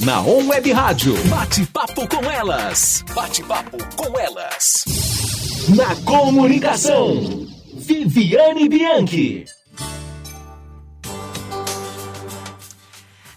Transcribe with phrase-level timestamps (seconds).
[0.00, 1.16] Na On Web Rádio.
[1.24, 3.04] Bate-papo com elas.
[3.12, 4.84] Bate-papo com elas.
[5.74, 7.46] Na comunicação.
[7.74, 9.44] Viviane Bianchi.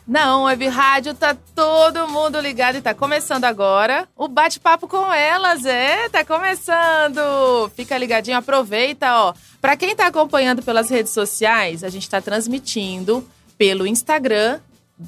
[0.07, 5.11] Na On Web Rádio tá todo mundo ligado e tá começando agora o bate-papo com
[5.11, 7.71] elas, é, tá começando.
[7.75, 9.33] Fica ligadinho, aproveita, ó.
[9.59, 14.59] Para quem tá acompanhando pelas redes sociais, a gente tá transmitindo pelo Instagram,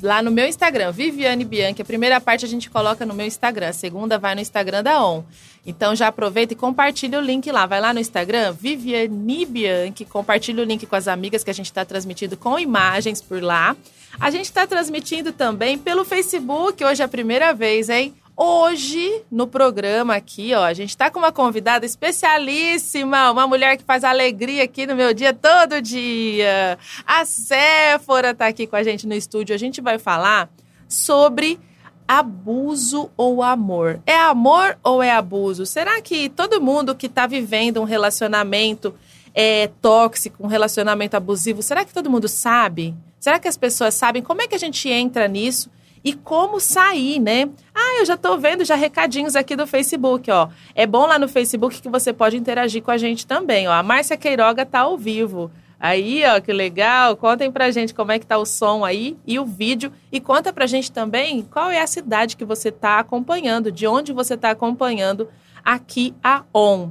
[0.01, 1.81] lá no meu Instagram, Viviane Bianchi.
[1.81, 5.05] A primeira parte a gente coloca no meu Instagram, a segunda vai no Instagram da
[5.05, 5.23] ON.
[5.65, 7.65] Então já aproveita e compartilha o link lá.
[7.65, 11.67] Vai lá no Instagram, Viviane Bianchi, compartilha o link com as amigas que a gente
[11.67, 13.75] está transmitindo com imagens por lá.
[14.19, 18.13] A gente está transmitindo também pelo Facebook, hoje é a primeira vez, hein?
[18.35, 23.83] Hoje, no programa aqui, ó, a gente está com uma convidada especialíssima, uma mulher que
[23.83, 26.79] faz alegria aqui no meu dia todo dia.
[27.05, 29.53] A Séfora está aqui com a gente no estúdio.
[29.53, 30.49] A gente vai falar
[30.87, 31.59] sobre
[32.07, 34.01] abuso ou amor.
[34.03, 35.63] É amor ou é abuso?
[35.63, 38.95] Será que todo mundo que está vivendo um relacionamento
[39.35, 42.95] é, tóxico, um relacionamento abusivo, será que todo mundo sabe?
[43.19, 45.69] Será que as pessoas sabem como é que a gente entra nisso?
[46.03, 47.49] E como sair, né?
[47.73, 50.49] Ah, eu já tô vendo já recadinhos aqui do Facebook, ó.
[50.75, 53.71] É bom lá no Facebook que você pode interagir com a gente também, ó.
[53.71, 55.49] A Márcia Queiroga tá ao vivo.
[55.79, 57.15] Aí, ó, que legal.
[57.17, 59.91] Contem pra gente como é que tá o som aí e o vídeo.
[60.11, 64.13] E conta pra gente também qual é a cidade que você tá acompanhando, de onde
[64.13, 65.27] você tá acompanhando
[65.63, 66.89] aqui a ON.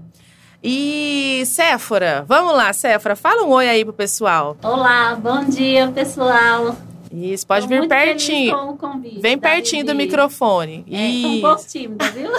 [0.62, 4.56] E Séfora, vamos lá, Séfora, fala um oi aí pro pessoal.
[4.62, 6.76] Olá, bom dia, pessoal.
[7.12, 8.78] Isso, pode Tô vir pertinho.
[9.20, 10.82] Vem pertinho do microfone.
[10.90, 11.28] É, Isso.
[11.28, 12.30] um pouco tímida, viu?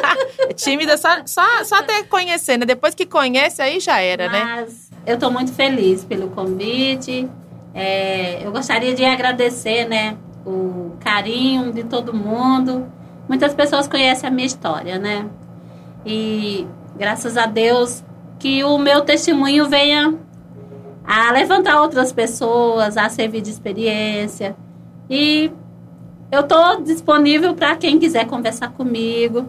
[0.56, 2.64] tímida só, só, só até conhecer, né?
[2.64, 4.44] Depois que conhece, aí já era, Mas né?
[4.44, 7.28] Mas eu estou muito feliz pelo convite.
[7.74, 10.16] É, eu gostaria de agradecer, né?
[10.46, 12.90] O carinho de todo mundo.
[13.28, 15.26] Muitas pessoas conhecem a minha história, né?
[16.06, 16.66] E
[16.96, 18.02] graças a Deus
[18.38, 20.14] que o meu testemunho venha
[21.04, 24.56] a levantar outras pessoas, a servir de experiência.
[25.08, 25.52] E
[26.32, 29.46] eu estou disponível para quem quiser conversar comigo.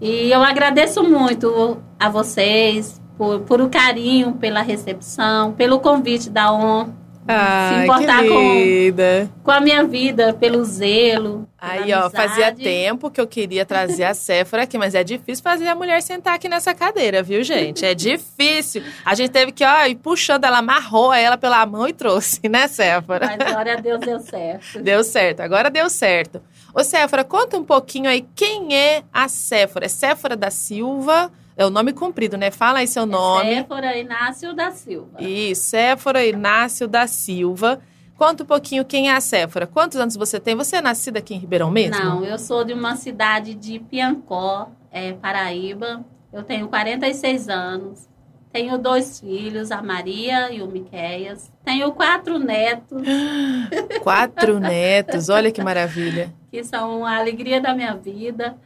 [0.00, 6.52] E eu agradeço muito a vocês por, por o carinho, pela recepção, pelo convite da
[6.52, 11.48] ON ah, se importar com, com a minha vida, pelo zelo.
[11.56, 15.68] Aí, ó, fazia tempo que eu queria trazer a Séfora aqui, mas é difícil fazer
[15.68, 17.84] a mulher sentar aqui nessa cadeira, viu, gente?
[17.84, 18.82] É difícil.
[19.04, 22.66] A gente teve que, ó, ir puxando, ela amarrou ela pela mão e trouxe, né,
[22.66, 23.26] Séfora?
[23.38, 24.82] Mas glória a Deus deu certo.
[24.82, 26.42] Deu certo, agora deu certo.
[26.74, 29.86] Ô, Séfora, conta um pouquinho aí quem é a Séfora.
[29.86, 32.50] É Séfora da Silva é o nome comprido, né?
[32.50, 33.56] Fala aí seu nome.
[33.56, 35.22] Séfora Inácio da Silva.
[35.22, 37.80] Isso, Séfora Inácio da Silva.
[38.16, 39.66] Conta um pouquinho quem é a Séfora.
[39.66, 40.54] Quantos anos você tem?
[40.54, 42.02] Você é nascida aqui em Ribeirão mesmo?
[42.02, 46.04] Não, eu sou de uma cidade de Piancó, é, Paraíba.
[46.32, 48.08] Eu tenho 46 anos.
[48.52, 51.50] Tenho dois filhos, a Maria e o Miqueias.
[51.64, 53.02] Tenho quatro netos.
[54.02, 56.32] Quatro netos, olha que maravilha.
[56.50, 58.58] Que são a alegria da minha vida.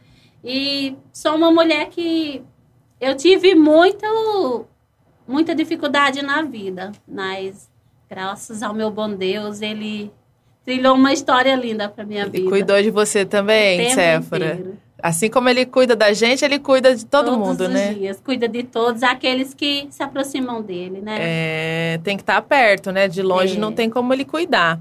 [0.43, 2.43] E sou uma mulher que
[2.99, 4.65] eu tive muito,
[5.27, 7.69] muita dificuldade na vida, mas
[8.09, 10.11] graças ao meu bom Deus, ele
[10.63, 12.49] trilhou uma história linda para minha ele vida.
[12.49, 14.59] Cuidou de você também, Séfora.
[15.01, 17.93] Assim como ele cuida da gente, ele cuida de todo todos mundo, os né?
[17.93, 21.17] Dias, cuida de todos aqueles que se aproximam dele, né?
[21.19, 23.07] É, tem que estar perto, né?
[23.07, 23.59] De longe é.
[23.59, 24.79] não tem como ele cuidar.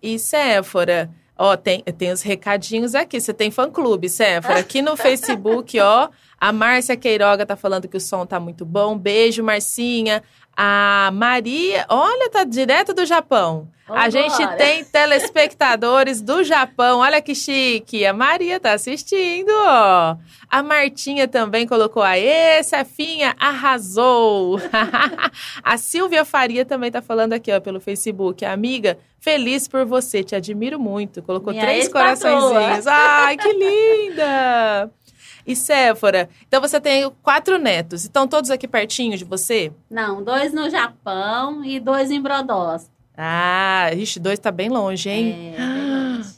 [0.00, 3.20] E Séfora, ó, tem, tem os recadinhos aqui.
[3.20, 4.60] Você tem fã-clube, Séfora.
[4.60, 6.08] Aqui no Facebook, ó,
[6.40, 8.96] a Márcia Queiroga tá falando que o som tá muito bom.
[8.96, 10.22] Beijo, Marcinha.
[10.56, 13.68] A Maria, olha, tá direto do Japão.
[13.86, 14.06] Vambora.
[14.06, 18.04] A gente tem telespectadores do Japão, olha que chique.
[18.04, 20.16] A Maria tá assistindo, ó.
[20.50, 24.60] A Martinha também colocou aê, Cefinha, arrasou.
[25.62, 28.44] a Silvia Faria também tá falando aqui, ó, pelo Facebook.
[28.44, 31.22] Amiga, feliz por você, te admiro muito.
[31.22, 32.86] Colocou Minha três coraçõezinhos.
[32.86, 34.90] Ai, que linda!
[35.48, 38.04] E Séfora, então você tem quatro netos.
[38.04, 39.72] Estão todos aqui pertinho de você?
[39.88, 42.90] Não, dois no Japão e dois em Brodós.
[43.16, 45.54] Ah, ixi, dois tá bem longe, hein?
[45.56, 45.88] É.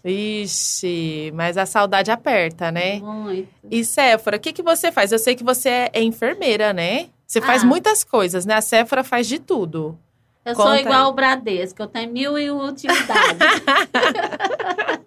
[0.08, 3.00] Ixi, mas a saudade aperta, né?
[3.00, 3.48] Muito.
[3.68, 5.10] E Séfora, o que, que você faz?
[5.10, 7.08] Eu sei que você é enfermeira, né?
[7.26, 7.66] Você faz ah.
[7.66, 8.54] muitas coisas, né?
[8.54, 9.98] A Séfora faz de tudo.
[10.44, 13.38] Eu Conta sou igual o Bradesco, eu tenho mil e utilidades.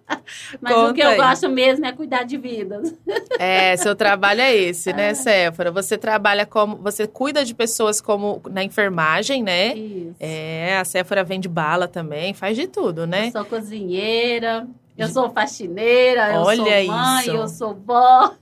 [0.60, 1.16] Mas Conta o que eu aí.
[1.16, 2.94] gosto mesmo é cuidar de vidas.
[3.38, 5.14] É, seu trabalho é esse, né, é.
[5.14, 5.70] Séfora?
[5.72, 6.76] Você trabalha como.
[6.76, 9.74] Você cuida de pessoas como na enfermagem, né?
[9.74, 10.14] Isso.
[10.20, 13.26] É, a Séfora vende bala também, faz de tudo, né?
[13.26, 14.66] Eu sou cozinheira.
[14.96, 17.30] Eu sou faxineira, eu Olha sou mãe, isso.
[17.30, 18.32] eu sou vó.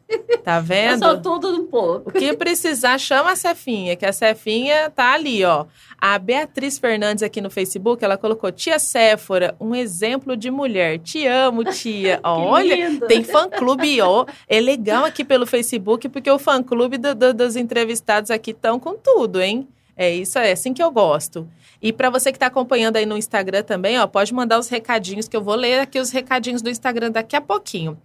[0.45, 0.99] Tá Eu vendo?
[1.03, 2.11] sou tudo um pouco.
[2.11, 5.65] O que precisar, chama a Cefinha, que a Cefinha tá ali, ó.
[5.97, 10.99] A Beatriz Fernandes aqui no Facebook, ela colocou Tia Séfora, um exemplo de mulher.
[10.99, 12.21] Te amo, tia.
[12.25, 13.07] Olha, lindo.
[13.07, 14.27] tem fã-clube, ó.
[14.47, 18.95] É legal aqui pelo Facebook, porque o fã-clube do- do- dos entrevistados aqui estão com
[18.95, 19.67] tudo, hein?
[19.97, 21.49] É isso, é assim que eu gosto.
[21.83, 25.27] E para você que está acompanhando aí no Instagram também, ó, pode mandar os recadinhos,
[25.27, 27.99] que eu vou ler aqui os recadinhos do Instagram daqui a pouquinho.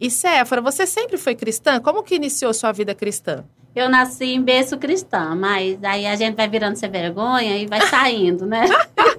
[0.00, 1.80] E Séfora, você sempre foi cristã?
[1.80, 3.44] Como que iniciou sua vida cristã?
[3.74, 7.80] Eu nasci em berço cristã, mas aí a gente vai virando sem vergonha e vai
[7.88, 8.66] saindo, né?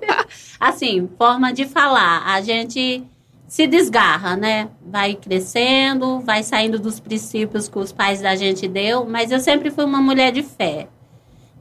[0.57, 2.23] assim, forma de falar.
[2.25, 3.03] A gente
[3.49, 4.69] se desgarra, né?
[4.81, 9.69] Vai crescendo, vai saindo dos princípios que os pais da gente deu, mas eu sempre
[9.69, 10.87] fui uma mulher de fé.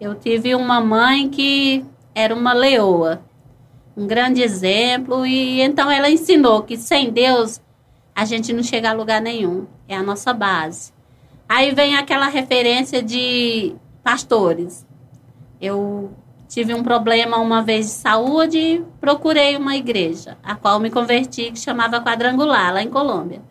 [0.01, 3.23] Eu tive uma mãe que era uma leoa,
[3.97, 7.61] um grande exemplo, e então ela ensinou que sem Deus
[8.15, 9.67] a gente não chega a lugar nenhum.
[9.89, 10.93] É a nossa base.
[11.49, 14.87] Aí vem aquela referência de pastores.
[15.61, 16.13] Eu
[16.49, 21.51] tive um problema uma vez de saúde e procurei uma igreja, a qual me converti,
[21.51, 23.43] que chamava Quadrangular, lá em Colômbia.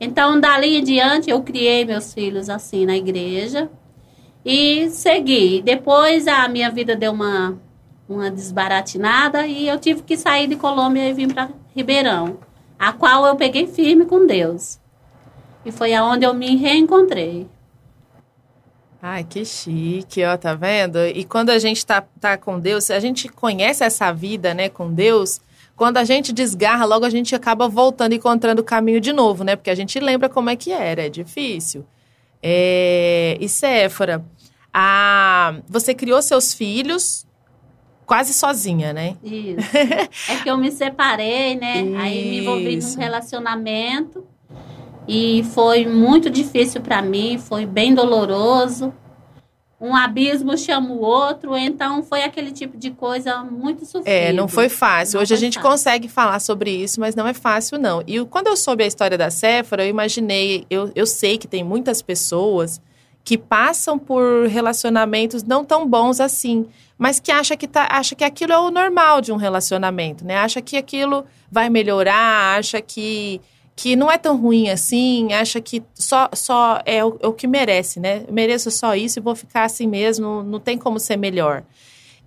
[0.00, 3.70] Então, dali em diante, eu criei meus filhos assim na igreja
[4.44, 5.62] e segui.
[5.62, 7.56] Depois, a minha vida deu uma,
[8.12, 12.38] uma desbaratinada e eu tive que sair de Colômbia e vir para Ribeirão,
[12.78, 14.78] a qual eu peguei firme com Deus.
[15.64, 17.48] E foi aonde eu me reencontrei.
[19.00, 20.98] Ai, que chique, ó, tá vendo?
[21.04, 24.92] E quando a gente tá, tá com Deus, a gente conhece essa vida, né, com
[24.92, 25.40] Deus,
[25.74, 29.56] quando a gente desgarra, logo a gente acaba voltando, encontrando o caminho de novo, né?
[29.56, 31.84] Porque a gente lembra como é que era, é difícil.
[32.42, 33.36] É...
[33.40, 34.24] E Séfora,
[34.72, 35.56] a...
[35.68, 37.26] você criou seus filhos
[38.12, 39.16] quase sozinha, né?
[39.24, 39.74] Isso.
[40.28, 41.78] é que eu me separei, né?
[41.96, 42.94] Aí me envolvi Isso.
[42.94, 44.22] num relacionamento
[45.08, 48.92] e foi muito difícil para mim, foi bem doloroso.
[49.80, 54.10] Um abismo chama o outro, então foi aquele tipo de coisa muito sofrida.
[54.10, 55.16] É, não foi fácil.
[55.16, 55.70] Não Hoje a foi gente fácil.
[55.70, 58.02] consegue falar sobre isso, mas não é fácil, não.
[58.06, 61.64] E quando eu soube a história da Séfora, eu imaginei, eu, eu sei que tem
[61.64, 62.78] muitas pessoas
[63.24, 66.66] que passam por relacionamentos não tão bons assim,
[66.98, 70.36] mas que acha que, tá, acha que aquilo é o normal de um relacionamento, né?
[70.36, 73.40] Acha que aquilo vai melhorar, acha que,
[73.76, 77.46] que não é tão ruim assim, acha que só, só é o, é o que
[77.46, 78.24] merece, né?
[78.26, 81.64] Eu mereço só isso e vou ficar assim mesmo, não tem como ser melhor.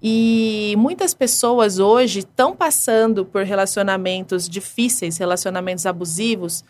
[0.08, 6.64] E muitas pessoas hoje estão passando por relacionamentos difíceis, relacionamentos abusivos.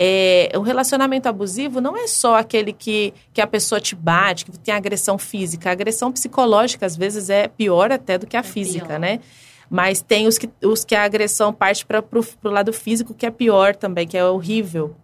[0.00, 4.56] É, o relacionamento abusivo não é só aquele que, que a pessoa te bate, que
[4.56, 5.68] tem agressão física.
[5.68, 9.00] A agressão psicológica, às vezes, é pior até do que a É física, pior.
[9.00, 9.18] né?
[9.68, 13.30] Mas tem os que, os que a agressão parte para o lado físico, que é
[13.30, 14.94] pior também, que é horrível.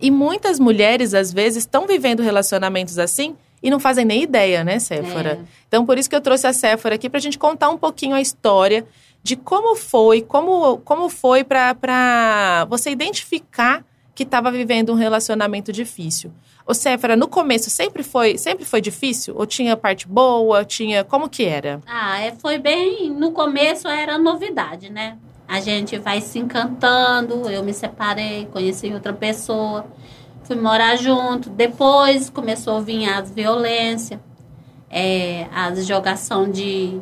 [0.00, 4.78] E muitas mulheres, às vezes, estão vivendo relacionamentos assim e não fazem nem ideia, né,
[4.78, 5.40] Séfora?
[5.42, 5.48] É.
[5.66, 8.14] Então, por isso que eu trouxe a Séfora aqui para a gente contar um pouquinho
[8.14, 8.86] a história
[9.20, 16.32] de como foi, como, como foi para você identificar que estava vivendo um relacionamento difícil.
[16.66, 19.34] Ô, Séfora, no começo sempre foi, sempre foi difícil?
[19.36, 20.64] Ou tinha parte boa?
[20.64, 21.02] Tinha.
[21.02, 21.80] Como que era?
[21.86, 23.10] Ah, é, foi bem.
[23.10, 25.16] No começo era novidade, né?
[25.48, 27.50] A gente vai se encantando.
[27.50, 29.86] Eu me separei, conheci outra pessoa,
[30.44, 31.50] fui morar junto.
[31.50, 34.20] Depois começou a vir as violências,
[34.90, 37.00] é, a jogação de.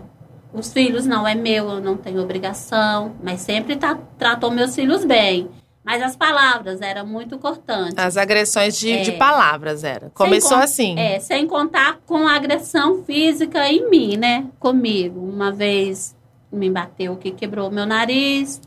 [0.53, 5.05] Os filhos não é meu, eu não tenho obrigação, mas sempre tá, tratou meus filhos
[5.05, 5.49] bem.
[5.85, 7.97] Mas as palavras eram muito cortantes.
[7.97, 9.03] As agressões de, É.
[9.03, 10.11] de palavras era.
[10.15, 10.99] Começou con- assim.
[10.99, 14.47] É, sem contar com a agressão física em mim, né?
[14.59, 15.19] Comigo.
[15.21, 16.15] Uma vez
[16.53, 18.61] me bateu que quebrou meu nariz.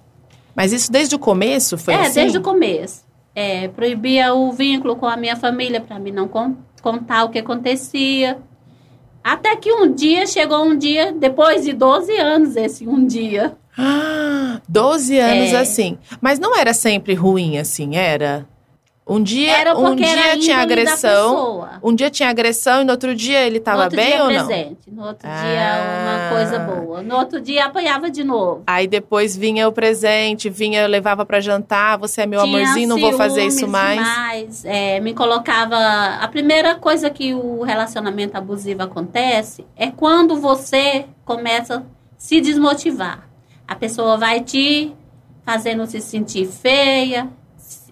[0.55, 2.13] Mas isso desde o começo foi é, assim?
[2.21, 3.03] desde o começo.
[3.35, 7.39] É, proibia o vínculo com a minha família para mim não con- contar o que
[7.39, 8.39] acontecia.
[9.23, 13.55] Até que um dia, chegou um dia, depois de 12 anos, esse um dia.
[14.55, 15.57] Ah, 12 anos É.
[15.59, 15.97] assim.
[16.21, 18.45] Mas não era sempre ruim assim, era?
[19.05, 21.67] Um dia, Era um dia tinha agressão.
[21.83, 24.45] Um dia tinha agressão e no outro dia ele estava bem dia ou não?
[24.47, 25.41] presente, no outro Ah.
[25.43, 27.01] dia uma coisa boa.
[27.01, 28.63] No outro dia apanhava de novo.
[28.65, 32.87] Aí depois vinha o presente, vinha, eu levava pra jantar, você é meu Tinha amorzinho,
[32.87, 33.99] não vou fazer isso mais.
[33.99, 35.75] demais, é, me colocava.
[36.21, 41.83] A primeira coisa que o relacionamento abusivo acontece é quando você começa a
[42.17, 43.27] se desmotivar.
[43.67, 44.93] A pessoa vai te
[45.45, 47.29] fazendo se sentir feia,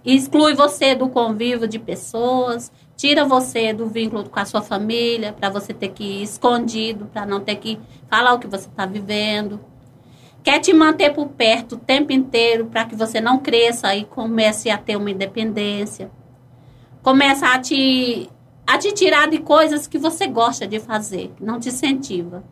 [0.04, 5.50] exclui você do convívio de pessoas, tira você do vínculo com a sua família, para
[5.50, 9.60] você ter que ir escondido, para não ter que falar o que você está vivendo.
[10.44, 14.70] quer te manter por perto o tempo inteiro para que você não cresça e comece
[14.70, 16.10] a ter uma independência.
[17.04, 18.30] Começa a te,
[18.66, 22.44] a te tirar de coisas que você gosta de fazer, não te incentiva.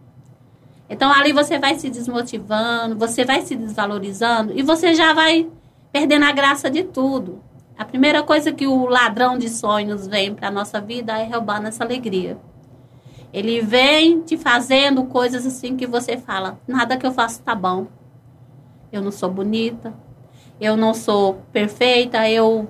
[0.89, 5.47] Então ali você vai se desmotivando, você vai se desvalorizando e você já vai
[5.91, 7.43] perdendo a graça de tudo.
[7.77, 11.83] A primeira coisa que o ladrão de sonhos vem para nossa vida é roubar nossa
[11.83, 12.37] alegria.
[13.31, 17.87] Ele vem te fazendo coisas assim que você fala: nada que eu faço tá bom.
[18.91, 19.93] Eu não sou bonita,
[20.59, 22.67] eu não sou perfeita, eu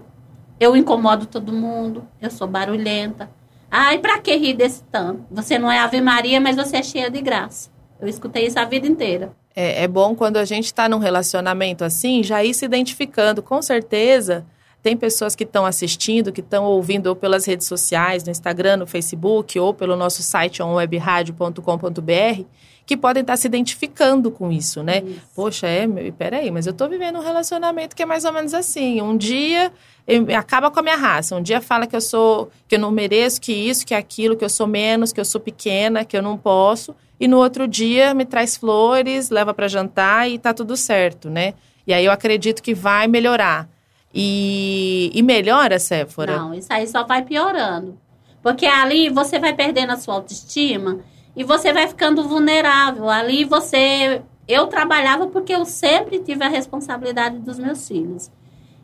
[0.59, 3.31] eu incomodo todo mundo, eu sou barulhenta.
[3.71, 5.23] Ai, para que rir desse tanto?
[5.31, 7.71] Você não é Ave Maria, mas você é cheia de graça.
[7.99, 9.31] Eu escutei isso a vida inteira.
[9.55, 13.43] É, é bom quando a gente está num relacionamento assim, já ir se identificando.
[13.43, 14.45] Com certeza,
[14.81, 18.87] tem pessoas que estão assistindo, que estão ouvindo ou pelas redes sociais, no Instagram, no
[18.87, 22.43] Facebook, ou pelo nosso site onwebradio.com.br,
[22.89, 25.03] que podem estar se identificando com isso, né?
[25.05, 25.21] Isso.
[25.35, 28.99] Poxa, é, peraí, mas eu estou vivendo um relacionamento que é mais ou menos assim.
[28.99, 29.71] Um dia
[30.07, 32.89] eu, acaba com a minha raça, um dia fala que eu sou, que eu não
[32.89, 36.23] mereço, que isso, que aquilo, que eu sou menos, que eu sou pequena, que eu
[36.23, 40.75] não posso, e no outro dia me traz flores, leva para jantar e tá tudo
[40.75, 41.53] certo, né?
[41.85, 43.69] E aí eu acredito que vai melhorar.
[44.11, 46.39] E, e melhora, Séfora?
[46.39, 47.95] Não, isso aí só vai piorando.
[48.41, 51.01] Porque ali você vai perdendo a sua autoestima
[51.35, 53.09] e você vai ficando vulnerável.
[53.09, 54.21] Ali você.
[54.47, 58.31] Eu trabalhava porque eu sempre tive a responsabilidade dos meus filhos.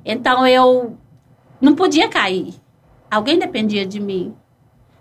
[0.06, 0.96] Então eu
[1.60, 2.54] não podia cair.
[3.10, 4.36] Alguém dependia de mim.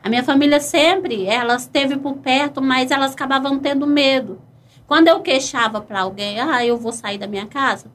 [0.03, 4.41] A minha família sempre, elas esteve por perto, mas elas acabavam tendo medo.
[4.87, 7.91] Quando eu queixava para alguém, ah, eu vou sair da minha casa,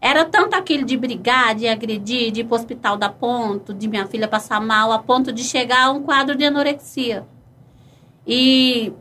[0.00, 3.88] era tanto aquilo de brigar, de agredir, de ir para o hospital da ponto, de
[3.88, 7.26] minha filha passar mal, a ponto de chegar a um quadro de anorexia.
[8.28, 8.92] E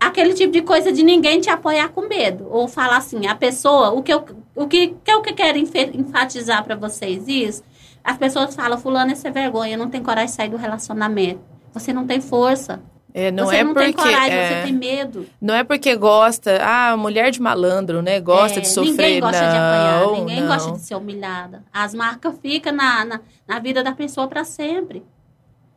[0.00, 2.46] aquele tipo de coisa de ninguém te apoiar com medo.
[2.50, 6.74] Ou falar assim, a pessoa, o que eu, o que, que eu quero enfatizar para
[6.74, 7.62] vocês isso,
[8.02, 11.40] as pessoas falam, fulano, essa é vergonha, não tem coragem de sair do relacionamento.
[11.74, 12.80] Você não tem força.
[13.12, 15.26] É, não você é não porque, tem coragem, é, você tem medo.
[15.40, 18.20] Não é porque gosta, ah, mulher de malandro, né?
[18.20, 18.90] Gosta É, de sofrer.
[18.92, 20.46] Ninguém gosta não, de apanhar, ninguém não.
[20.48, 21.64] gosta de ser humilhada.
[21.72, 25.02] As marcas ficam na, na, na vida da pessoa para sempre.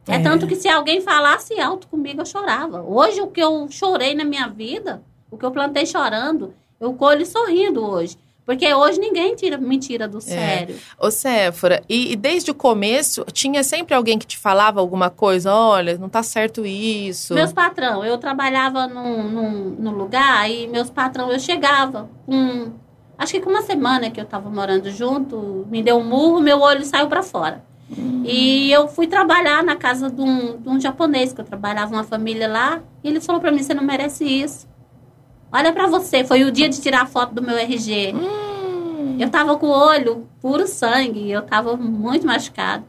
[0.09, 0.15] É.
[0.15, 0.19] É.
[0.19, 2.81] tanto que se alguém falasse alto comigo, eu chorava.
[2.81, 7.25] Hoje, o que eu chorei na minha vida, o que eu plantei chorando, eu colho
[7.25, 8.17] sorrindo hoje.
[8.49, 10.75] Porque hoje ninguém tira, me tira do sério.
[10.97, 15.53] Ô, Séfora, e, e desde o começo, tinha sempre alguém que te falava alguma coisa?
[15.53, 17.35] Olha, não tá certo isso.
[17.35, 22.71] Meus patrão, eu trabalhava num, num, num lugar e meus patrão, eu chegava com.
[23.19, 26.59] Acho que com uma semana que eu tava morando junto, me deu um murro, meu
[26.59, 27.63] olho saiu para fora.
[28.23, 32.03] E eu fui trabalhar na casa de um, de um japonês, que eu trabalhava uma
[32.03, 34.67] família lá, e ele falou para mim: você não merece isso.
[35.51, 38.13] Olha para você, foi o dia de tirar a foto do meu RG.
[38.13, 42.83] Hum, Eu tava com o olho puro sangue, eu tava muito machucada.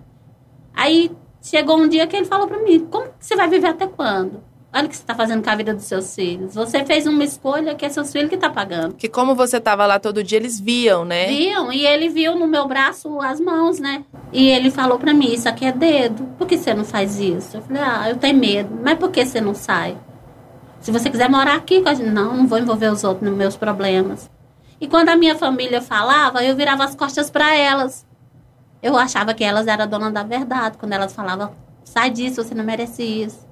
[0.74, 4.42] Aí chegou um dia que ele falou pra mim: Como você vai viver até quando?
[4.72, 6.54] Olha o que você tá fazendo com a vida dos seus filhos.
[6.54, 8.94] Você fez uma escolha que é seus filhos que tá pagando.
[8.94, 11.26] que como você tava lá todo dia, eles viam, né?
[11.26, 14.04] Viam, e ele viu no meu braço as mãos, né?
[14.32, 16.22] E ele falou pra mim: Isso aqui é dedo.
[16.38, 17.56] Por que você não faz isso?
[17.56, 18.78] Eu falei: Ah, eu tenho medo.
[18.80, 19.96] Mas por que você não sai?
[20.80, 23.36] Se você quiser morar aqui com a gente, não, não vou envolver os outros nos
[23.36, 24.30] meus problemas.
[24.80, 28.06] E quando a minha família falava, eu virava as costas para elas.
[28.80, 30.78] Eu achava que elas eram donas da verdade.
[30.78, 31.50] Quando elas falavam,
[31.84, 33.49] sai disso, você não merece isso.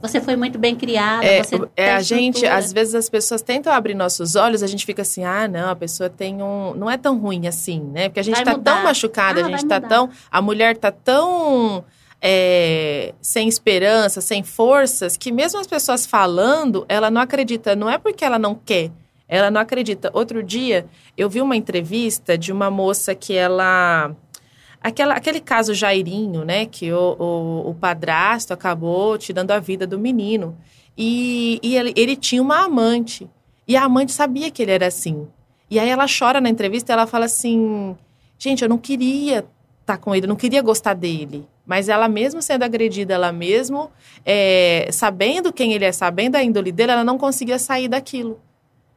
[0.00, 1.24] Você foi muito bem criada.
[1.24, 4.66] É, você é a gente, estrutura." às vezes as pessoas tentam abrir nossos olhos, a
[4.68, 6.72] gente fica assim, ah, não, a pessoa tem um.
[6.74, 8.08] Não é tão ruim assim, né?
[8.08, 8.74] Porque a gente Vai tá mudar.
[8.74, 9.88] tão machucada, Ah, a gente tá mudar.
[9.88, 10.10] tão.
[10.30, 11.84] A mulher tá tão.
[12.20, 17.76] é, sem esperança, sem forças, que mesmo as pessoas falando, ela não acredita.
[17.76, 18.90] Não é porque ela não quer,
[19.28, 20.10] ela não acredita.
[20.12, 20.86] Outro dia,
[21.16, 24.10] eu vi uma entrevista de uma moça que ela.
[24.88, 26.66] Aquela, aquele caso Jairinho, né?
[26.66, 30.56] Que o, o, o padrasto acabou tirando a vida do menino.
[30.96, 33.28] E, e ele, ele tinha uma amante.
[33.66, 35.28] E a amante sabia que ele era assim.
[35.70, 37.96] E aí ela chora na entrevista ela fala assim:
[38.38, 39.44] Gente, eu não queria
[39.80, 41.46] estar com ele, eu não queria gostar dele.
[41.66, 43.90] Mas ela, mesmo sendo agredida, ela mesmo,
[44.24, 48.40] é, sabendo quem ele é, sabendo a índole dele, ela não conseguia sair daquilo.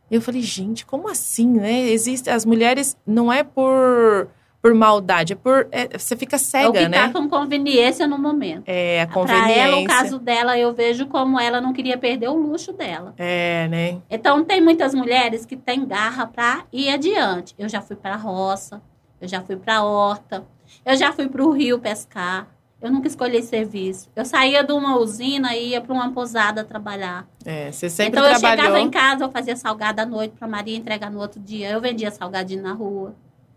[0.10, 1.89] Eu falei, gente, como assim, né?
[1.89, 4.29] Existe, as mulheres não é por,
[4.62, 5.68] por maldade, é por.
[5.72, 7.08] é, você fica É o cega, que né?
[7.08, 8.63] tá com conveniência no momento.
[8.68, 9.60] É, a Para conveniência.
[9.62, 13.13] ela, o caso dela, eu vejo como ela não queria perder o luxo dela.
[13.18, 13.98] É, né?
[14.10, 17.56] Então, tem muitas mulheres que têm garra para ir adiante.
[17.58, 18.82] Eu já fui para a roça,
[19.20, 20.44] eu já fui para a horta,
[20.86, 22.48] eu já fui para o rio pescar,
[22.84, 24.10] Eu nunca escolhi serviço.
[24.15, 27.27] Eu saía de uma usina e ia para uma posada trabalhar.
[27.46, 28.58] É, você sempre então eu trabalhou.
[28.65, 31.70] chegava em casa, eu fazia salgado à noite para Maria entregar no outro dia.
[31.70, 33.13] Eu vendia salgadinho na rua.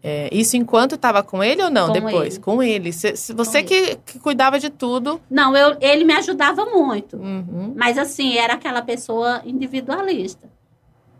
[0.07, 1.87] É, isso enquanto estava com ele ou não?
[1.87, 2.35] Com depois?
[2.35, 2.43] ele.
[2.45, 2.93] Com ele.
[2.93, 5.19] Cê- cê- você Com que, que cuidava de tudo.
[5.31, 7.17] Não, eu, ele me ajudava muito.
[7.17, 7.73] Uhum.
[7.75, 10.47] Mas assim, era aquela pessoa individualista.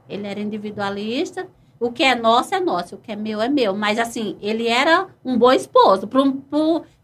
[0.07, 1.47] Ele era individualista.
[1.81, 3.75] O que é nosso é nosso, o que é meu é meu.
[3.75, 6.09] Mas assim, ele era um bom esposo.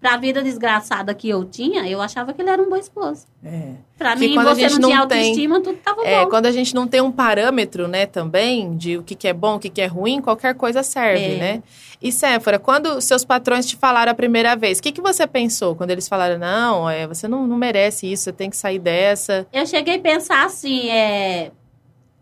[0.01, 3.27] Para a vida desgraçada que eu tinha, eu achava que ele era um bom esposo.
[3.45, 3.73] É.
[3.99, 6.31] Para mim, quando a você gente não tinha não tem- autoestima, tudo tava É, bom.
[6.31, 9.57] quando a gente não tem um parâmetro, né, também, de o que, que é bom,
[9.57, 11.37] o que, que é ruim, qualquer coisa serve, É.
[11.37, 11.63] né?
[12.01, 15.77] E Séfora, quando seus patrões te falaram a primeira vez, o que, que você pensou
[15.77, 19.47] quando eles falaram, não, é, você não, não merece isso, você tem que sair dessa?
[19.53, 21.51] Eu cheguei a pensar assim, é...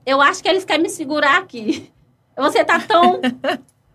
[0.05, 1.93] Eu acho que eles querem me segurar aqui.
[2.39, 3.21] Você tá tão...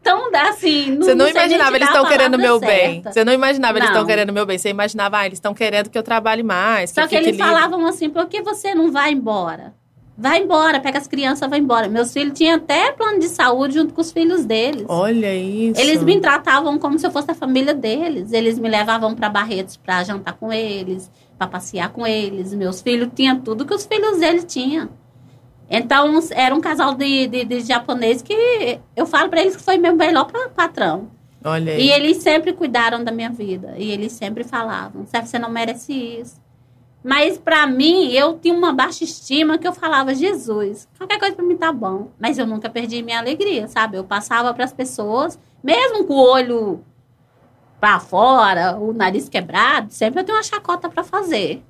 [0.03, 0.91] tão assim...
[0.91, 2.95] Não, você não, imaginava, eles estão querendo meu bem.
[2.95, 3.11] certa.
[3.13, 4.07] Você não imaginava, eles estão Não.
[4.07, 4.57] querendo meu bem.
[4.57, 7.37] Você imaginava, ah, eles estão querendo que eu trabalhe mais, que Só que fique eles
[7.37, 7.51] livre.
[7.51, 9.73] falavam assim, por que você não vai embora?
[10.15, 11.87] Vai embora, pega as crianças, vai embora.
[11.87, 14.85] Meus filhos tinham até plano de saúde junto com os filhos deles.
[14.87, 15.81] Olha isso.
[15.81, 18.31] Eles me tratavam como se eu fosse a família deles.
[18.31, 22.53] Eles me levavam para Barretos para jantar com eles, para passear com eles.
[22.53, 24.89] Meus filhos tinham tudo que os filhos deles tinham.
[25.75, 29.77] Então, era um casal de, de, de japonês que eu falo para eles que foi
[29.79, 31.09] meu melhor pa- patrão.
[31.43, 31.81] Olha aí.
[31.87, 33.73] E eles sempre cuidaram da minha vida.
[33.77, 36.39] E eles sempre falavam: "Sérgio, você não merece isso.
[37.03, 41.43] Mas pra mim, eu tinha uma baixa estima que eu falava: Jesus, qualquer coisa pra
[41.43, 42.09] mim tá bom.
[42.19, 43.97] Mas eu nunca perdi minha alegria, sabe?
[43.97, 46.83] Eu passava pras pessoas, mesmo com o olho
[47.79, 51.61] pra fora, o nariz quebrado, sempre eu tenho uma chacota pra fazer.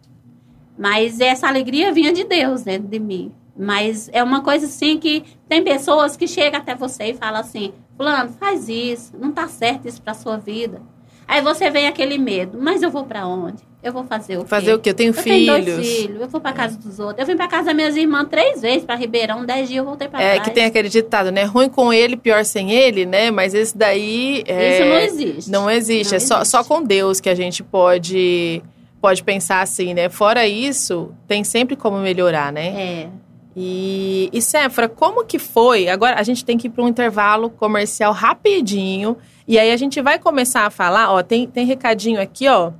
[0.77, 3.31] Mas essa alegria vinha de Deus dentro de mim.
[3.57, 7.71] Mas é uma coisa assim que tem pessoas que chegam até você e falam assim:
[7.95, 10.81] Fulano, faz isso, não tá certo isso pra sua vida.
[11.27, 13.63] Aí você vem aquele medo, mas eu vou pra onde?
[13.81, 14.47] Eu vou fazer o quê?
[14.47, 14.89] Fazer o quê?
[14.89, 15.75] Eu tenho Eu tenho filhos.
[15.75, 17.19] dois filhos, eu vou pra casa dos outros.
[17.19, 20.07] Eu vim pra casa das minhas irmãs três vezes pra Ribeirão, dez dias eu voltei
[20.07, 20.47] pra É, trás.
[20.47, 21.43] que tem aquele ditado, né?
[21.43, 23.29] Ruim com ele, pior sem ele, né?
[23.29, 24.43] Mas esse daí.
[24.47, 25.51] é, Isso não existe.
[25.51, 26.11] Não existe.
[26.11, 26.51] Não é só, existe.
[26.51, 28.61] só com Deus que a gente pode,
[29.01, 30.07] pode pensar assim, né?
[30.09, 32.67] Fora isso, tem sempre como melhorar, né?
[32.67, 33.09] É.
[33.55, 35.87] E, e como que foi?
[35.87, 39.17] Agora a gente tem que ir para um intervalo comercial rapidinho.
[39.47, 42.71] E aí a gente vai começar a falar, ó, tem, tem recadinho aqui, ó.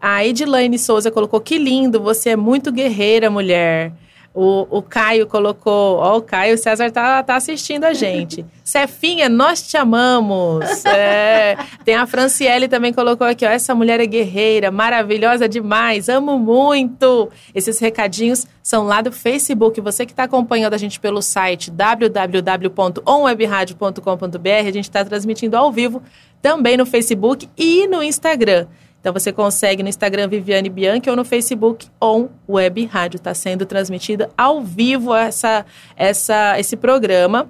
[0.00, 3.92] A Edilane Souza colocou, que lindo, você é muito guerreira, mulher.
[4.40, 8.46] O, o Caio colocou, ó, o Caio César tá, tá assistindo a gente.
[8.62, 10.84] Cefinha, nós te amamos.
[10.84, 16.38] É, tem a Franciele também colocou aqui, ó, essa mulher é guerreira, maravilhosa demais, amo
[16.38, 17.28] muito.
[17.52, 19.80] Esses recadinhos são lá do Facebook.
[19.80, 26.00] Você que está acompanhando a gente pelo site www.onwebradio.com.br, a gente está transmitindo ao vivo
[26.40, 28.68] também no Facebook e no Instagram.
[29.00, 33.18] Então você consegue no Instagram Viviane Bianchi ou no Facebook On Web Rádio.
[33.18, 35.64] Está sendo transmitido ao vivo essa,
[35.96, 37.48] essa, esse programa.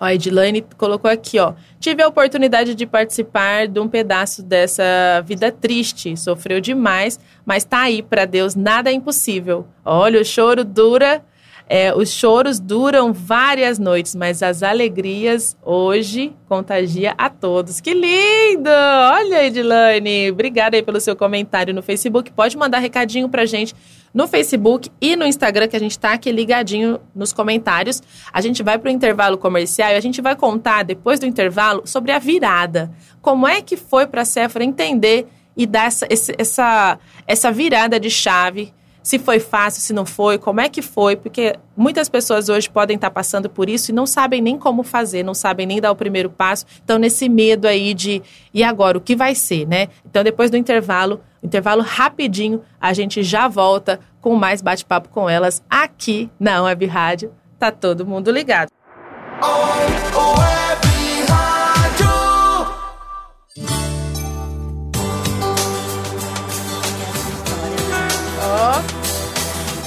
[0.00, 1.54] Ó, a Edilane colocou aqui, ó.
[1.80, 4.84] Tive a oportunidade de participar de um pedaço dessa
[5.24, 6.16] vida triste.
[6.16, 9.66] Sofreu demais, mas tá aí para Deus, nada é impossível.
[9.84, 11.22] Olha, o choro dura,
[11.68, 17.78] é, os choros duram várias noites, mas as alegrias hoje contagia a todos.
[17.78, 18.70] Que lindo!
[18.70, 22.32] Olha, Edilane, obrigada aí pelo seu comentário no Facebook.
[22.32, 23.74] Pode mandar recadinho pra gente
[24.14, 28.02] no Facebook e no Instagram, que a gente está aqui ligadinho nos comentários.
[28.32, 31.82] A gente vai para o intervalo comercial e a gente vai contar, depois do intervalo,
[31.84, 32.90] sobre a virada.
[33.20, 36.06] Como é que foi para a Sephora entender e dar essa,
[36.38, 38.72] essa, essa virada de chave?
[39.08, 41.16] Se foi fácil, se não foi, como é que foi?
[41.16, 45.22] Porque muitas pessoas hoje podem estar passando por isso e não sabem nem como fazer,
[45.22, 46.66] não sabem nem dar o primeiro passo.
[46.84, 49.88] Então, nesse medo aí de, e agora, o que vai ser, né?
[50.04, 55.62] Então, depois do intervalo, intervalo rapidinho, a gente já volta com mais bate-papo com elas
[55.70, 57.32] aqui na Web Rádio.
[57.58, 58.68] Tá todo mundo ligado.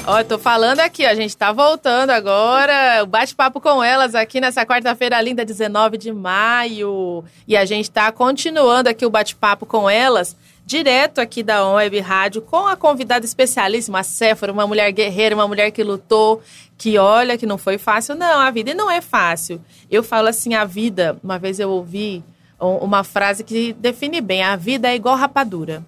[0.07, 4.65] Ó, tô falando aqui, a gente tá voltando agora, o bate-papo com elas aqui nessa
[4.65, 7.23] quarta-feira linda, 19 de maio.
[7.47, 10.35] E a gente tá continuando aqui o bate-papo com elas,
[10.65, 15.47] direto aqui da Web Rádio, com a convidada especialíssima, a Séfora, uma mulher guerreira, uma
[15.47, 16.41] mulher que lutou,
[16.77, 18.15] que olha que não foi fácil.
[18.15, 19.61] Não, a vida não é fácil.
[19.89, 22.23] Eu falo assim, a vida, uma vez eu ouvi
[22.59, 25.83] um- uma frase que define bem, a vida é igual rapadura.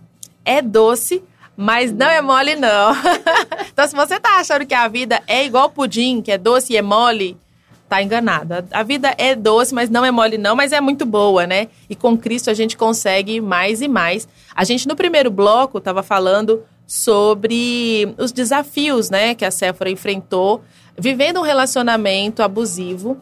[0.46, 1.24] É doce,
[1.56, 2.94] mas não é mole, não.
[3.72, 6.78] então, se você tá achando que a vida é igual pudim, que é doce e
[6.78, 7.38] é mole,
[7.88, 8.66] tá enganado.
[8.72, 11.68] A, vida é doce, mas não é mole não, mas é muito boa, né?
[11.90, 14.28] E com Cristo a gente consegue mais e mais.
[14.56, 20.62] A gente no primeiro bloco estava falando sobre os desafios, né, que a Séfora enfrentou
[20.98, 23.18] vivendo um relacionamento abusivo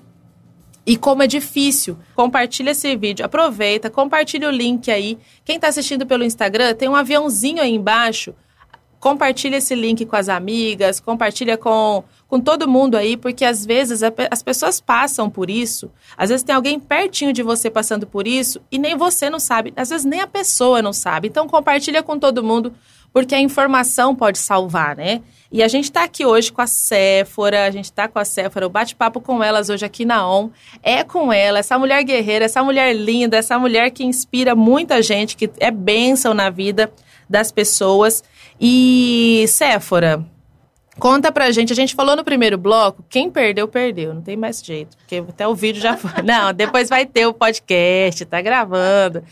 [0.86, 1.98] e como é difícil.
[2.16, 5.18] Compartilha esse vídeo, aproveita, compartilha o link aí.
[5.46, 8.34] Quem está assistindo pelo Instagram, tem um aviãozinho aí embaixo.
[9.00, 14.04] Compartilha esse link com as amigas, compartilha com, com todo mundo aí, porque às vezes
[14.04, 15.92] a, as pessoas passam por isso.
[16.16, 19.74] Às vezes tem alguém pertinho de você passando por isso e nem você não sabe.
[19.76, 21.28] Às vezes nem a pessoa não sabe.
[21.28, 22.74] Então compartilha com todo mundo,
[23.12, 25.22] porque a informação pode salvar, né?
[25.52, 28.66] E a gente está aqui hoje com a Séfora, a gente está com a Séfora,
[28.66, 30.50] o bate-papo com elas hoje aqui na ON
[30.82, 35.36] é com ela, essa mulher guerreira, essa mulher linda, essa mulher que inspira muita gente,
[35.36, 36.90] que é bênção na vida
[37.30, 38.24] das pessoas.
[38.62, 40.26] E Séfora,
[41.02, 44.64] Conta pra gente, a gente falou no primeiro bloco, quem perdeu, perdeu, não tem mais
[44.64, 46.22] jeito, porque até o vídeo já foi.
[46.22, 49.24] Não, depois vai ter o podcast, tá gravando.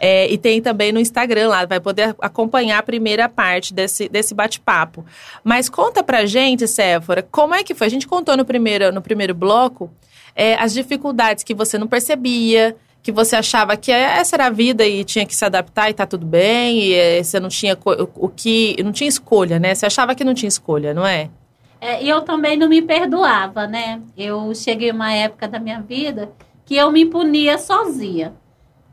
[0.00, 4.32] É, e tem também no Instagram lá, vai poder acompanhar a primeira parte desse, desse
[4.32, 5.04] bate-papo.
[5.44, 7.88] Mas conta pra gente, Séfora, como é que foi?
[7.88, 9.90] A gente contou no primeiro, no primeiro bloco
[10.38, 14.86] é, as dificuldades que você não percebia, que você achava que essa era a vida
[14.86, 17.76] e tinha que se adaptar e tá tudo bem, e eh, você não tinha
[18.14, 18.76] o que.
[18.82, 19.74] não tinha escolha, né?
[19.74, 21.30] Você achava que não tinha escolha, não é?
[21.80, 24.00] É, e eu também não me perdoava, né?
[24.16, 26.30] Eu cheguei uma época da minha vida
[26.66, 28.34] que eu me punia sozinha.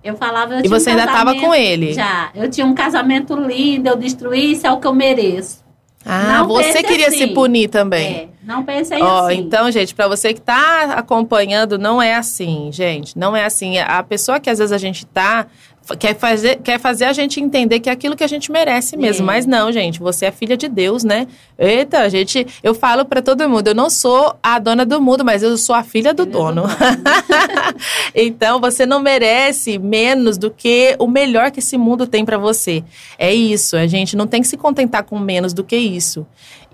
[0.04, 0.54] Eu falava.
[0.54, 1.94] Eu e você um ainda estava com ele?
[1.94, 2.30] Já.
[2.36, 5.65] Eu tinha um casamento lindo, eu destruí, isso é o que eu mereço.
[6.06, 7.18] Ah, não você queria assim.
[7.18, 8.16] se punir também.
[8.16, 9.40] É, não pensei oh, assim.
[9.40, 13.18] Então, gente, para você que está acompanhando, não é assim, gente.
[13.18, 13.80] Não é assim.
[13.80, 15.48] A pessoa que às vezes a gente tá
[16.00, 19.24] quer fazer, quer fazer a gente entender que é aquilo que a gente merece mesmo.
[19.24, 19.26] É.
[19.26, 21.28] Mas não, gente, você é filha de Deus, né?
[21.58, 25.24] Eita, a gente, eu falo para todo mundo, eu não sou a dona do mundo,
[25.24, 26.64] mas eu sou a filha do dono.
[26.64, 26.68] Do
[28.16, 32.84] então, você não merece menos do que o melhor que esse mundo tem para você.
[33.18, 36.26] É isso, a gente não tem que se contentar com menos do que isso.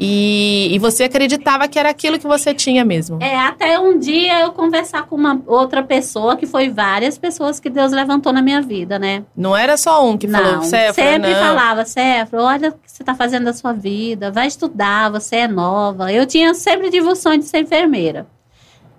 [0.03, 3.21] E, e você acreditava que era aquilo que você tinha mesmo.
[3.21, 7.69] É, até um dia eu conversar com uma outra pessoa, que foi várias pessoas que
[7.69, 9.25] Deus levantou na minha vida, né?
[9.35, 11.39] Não era só um que não, falou, Cefra, sempre não.
[11.39, 15.47] falava, Cefra, olha o que você está fazendo da sua vida, vai estudar, você é
[15.47, 16.13] nova.
[16.13, 18.25] Eu tinha sempre tive sonho de ser enfermeira.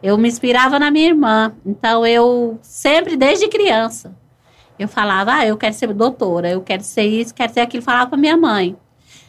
[0.02, 4.14] Eu me inspirava na minha irmã, então eu sempre, desde criança,
[4.78, 8.10] eu falava, ah, eu quero ser doutora, eu quero ser isso, quero ser aquilo, falava
[8.10, 8.76] para minha mãe.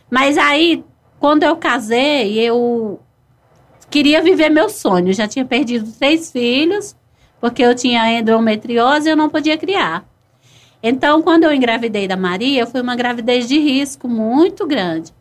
[0.09, 0.83] Mas aí
[1.23, 2.99] quando eu casei, eu
[3.89, 5.07] queria viver meu sonho.
[5.07, 6.97] Eu já tinha perdido três filhos,
[7.39, 10.03] porque eu tinha endometriose e eu não podia criar.
[10.85, 15.13] Então, quando eu engravidei da Maria, foi uma gravidez de risco muito grande.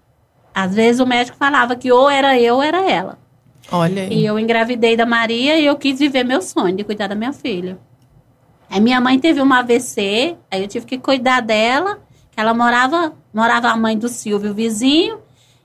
[0.53, 3.17] Às vezes o médico falava que ou era eu ou era ela.
[3.71, 4.13] Olha aí.
[4.13, 7.33] E eu engravidei da Maria e eu quis viver meu sonho de cuidar da minha
[7.33, 7.79] filha.
[8.69, 12.01] Aí minha mãe teve uma AVC, aí eu tive que cuidar dela,
[12.33, 15.21] que ela morava, morava a mãe do Silvio, vizinho,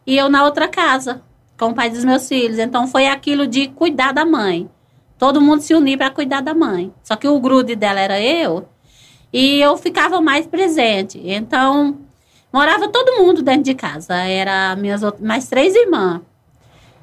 [0.06, 1.22] e eu na outra casa,
[1.58, 2.60] com o pai dos meus filhos.
[2.60, 4.70] Então foi aquilo de cuidar da mãe.
[5.18, 6.94] Todo mundo se unir para cuidar da mãe.
[7.02, 8.68] Só que o grude dela era eu,
[9.32, 11.22] e eu ficava mais presente.
[11.24, 11.98] Então,
[12.52, 14.16] morava todo mundo dentro de casa.
[14.16, 16.22] Era minhas mais três irmãs.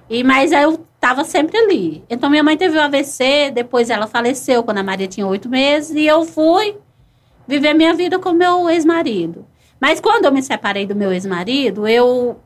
[0.08, 2.04] E mas eu estava sempre ali.
[2.08, 5.94] Então minha mãe teve o AVC, depois ela faleceu quando a Maria tinha oito meses
[5.94, 6.76] e eu fui
[7.46, 9.46] viver minha vida com meu ex-marido.
[9.80, 12.40] Mas quando eu me separei do meu ex-marido, eu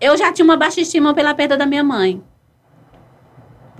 [0.00, 2.22] eu já tinha uma baixa estima pela perda da minha mãe.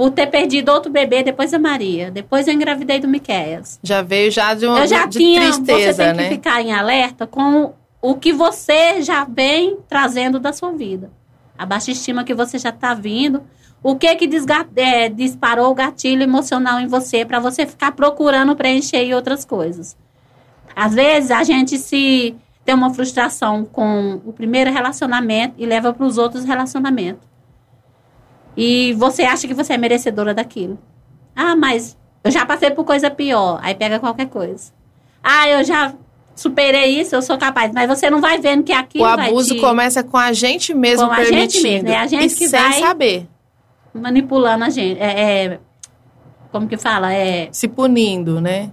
[0.01, 2.11] Por ter perdido outro bebê depois da Maria.
[2.11, 3.79] Depois eu engravidei do Miqueias.
[3.83, 6.23] Já veio já de uma Eu já de tinha, tristeza, você tem né?
[6.23, 11.11] que ficar em alerta com o que você já vem trazendo da sua vida.
[11.59, 13.43] A baixa estima que você já está vindo.
[13.83, 14.27] O que que
[14.77, 19.99] é, disparou o gatilho emocional em você para você ficar procurando preencher outras coisas.
[20.75, 22.35] Às vezes a gente se
[22.65, 27.30] tem uma frustração com o primeiro relacionamento e leva para os outros relacionamentos.
[28.61, 30.79] E você acha que você é merecedora daquilo.
[31.35, 33.59] Ah, mas eu já passei por coisa pior.
[33.63, 34.73] Aí pega qualquer coisa.
[35.23, 35.95] Ah, eu já
[36.35, 37.73] superei isso, eu sou capaz.
[37.73, 39.61] Mas você não vai vendo que aquilo O abuso te...
[39.61, 41.37] começa com a gente mesmo com permitindo.
[41.39, 41.89] a gente mesmo.
[41.89, 43.27] É a gente e que sem vai saber.
[43.95, 45.01] manipulando a gente.
[45.01, 45.61] É, é,
[46.53, 47.13] como que fala?
[47.13, 48.71] É, Se punindo, né?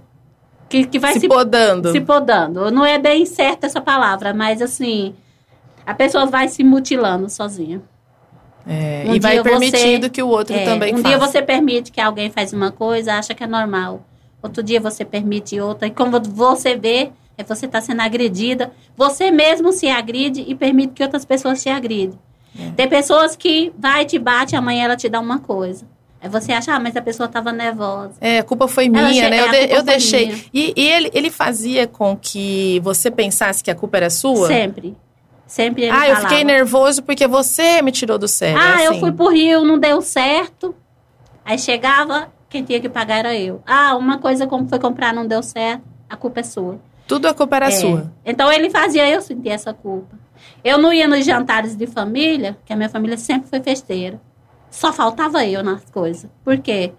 [0.68, 1.92] que, que vai Se se, podando.
[1.92, 2.70] se podando.
[2.70, 5.14] Não é bem certa essa palavra, mas assim,
[5.86, 7.80] a pessoa vai se mutilando sozinha.
[8.68, 11.08] É, Um e vai dia você- permitindo que o outro É, também um faça.
[11.08, 14.02] dia você permite que alguém faz uma coisa, acha que é normal.
[14.42, 15.88] Outro dia você permite outra.
[15.88, 18.70] E como você vê, é você está sendo agredida.
[18.96, 22.18] Você mesmo se agride e permite que outras pessoas te agridem.
[22.58, 22.70] É.
[22.76, 25.86] Tem pessoas que vai te bate, amanhã ela te dá uma coisa.
[26.20, 28.14] Aí você acha, ah, mas a pessoa estava nervosa.
[28.20, 29.38] É, a culpa foi minha, né?
[29.38, 30.26] é, Eu, a de- eu deixei.
[30.26, 30.38] minha.
[30.52, 34.48] E, e ele, ele fazia com que você pensasse que a culpa era sua?
[34.48, 34.96] Sempre.
[35.48, 36.28] Sempre ele ah, eu falava.
[36.28, 38.60] fiquei nervoso porque você me tirou do sério.
[38.62, 39.00] Ah, eu assim.
[39.00, 40.74] fui pro Rio, não deu certo.
[41.42, 43.62] Aí chegava, quem tinha que pagar era eu.
[43.66, 46.78] Ah, uma coisa como foi comprar não deu certo, a culpa é sua.
[47.06, 47.70] Tudo a culpa era É.
[47.70, 48.12] sua.
[48.24, 50.14] Então ele fazia eu sentir essa culpa.
[50.62, 54.20] Eu não ia nos jantares de família, que a minha família sempre foi festeira.
[54.70, 56.30] Só faltava eu nas coisas.
[56.44, 56.92] Por quê?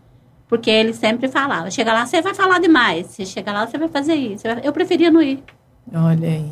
[0.48, 3.06] Porque ele sempre falava: chega lá, você vai falar demais.
[3.06, 4.48] Você chega lá, você vai fazer isso.
[4.64, 5.44] Eu preferia não ir.
[5.94, 6.52] Olha aí.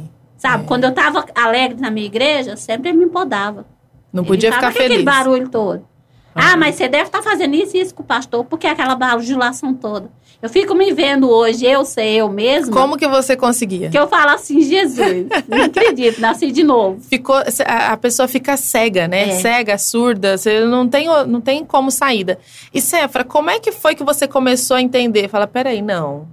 [0.51, 0.63] Sabe?
[0.63, 0.67] É.
[0.67, 3.65] Quando eu tava alegre na minha igreja, sempre ele me podava.
[4.11, 4.91] Não podia ficar "Por que feliz.
[4.91, 5.85] aquele barulho todo.
[6.33, 9.73] Ah, mas você deve estar fazendo isso e isso com o pastor, porque aquela bajulação
[9.73, 10.09] toda.
[10.39, 13.89] Eu fico me vendo hoje, eu sei eu mesma, Como que você conseguia?
[13.89, 17.01] que eu falo assim, Jesus, não acredito, nasci de novo.
[17.01, 19.29] Ficou, a pessoa fica cega, né?
[19.29, 19.31] É.
[19.39, 22.37] Cega, surda, você não tem, não tem como saída.
[22.71, 25.27] E Cefra, como é que foi que você começou a entender?
[25.29, 26.27] Fala, peraí, não,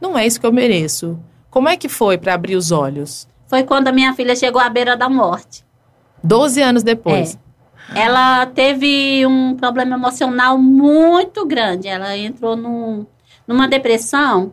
[0.00, 1.16] não é isso que eu mereço.
[1.48, 3.28] Como é que foi para abrir os olhos?
[3.54, 5.64] Foi quando a minha filha chegou à beira da morte.
[6.20, 7.38] Doze anos depois.
[7.94, 11.86] Ela teve um problema emocional muito grande.
[11.86, 13.06] Ela entrou num,
[13.46, 14.52] numa depressão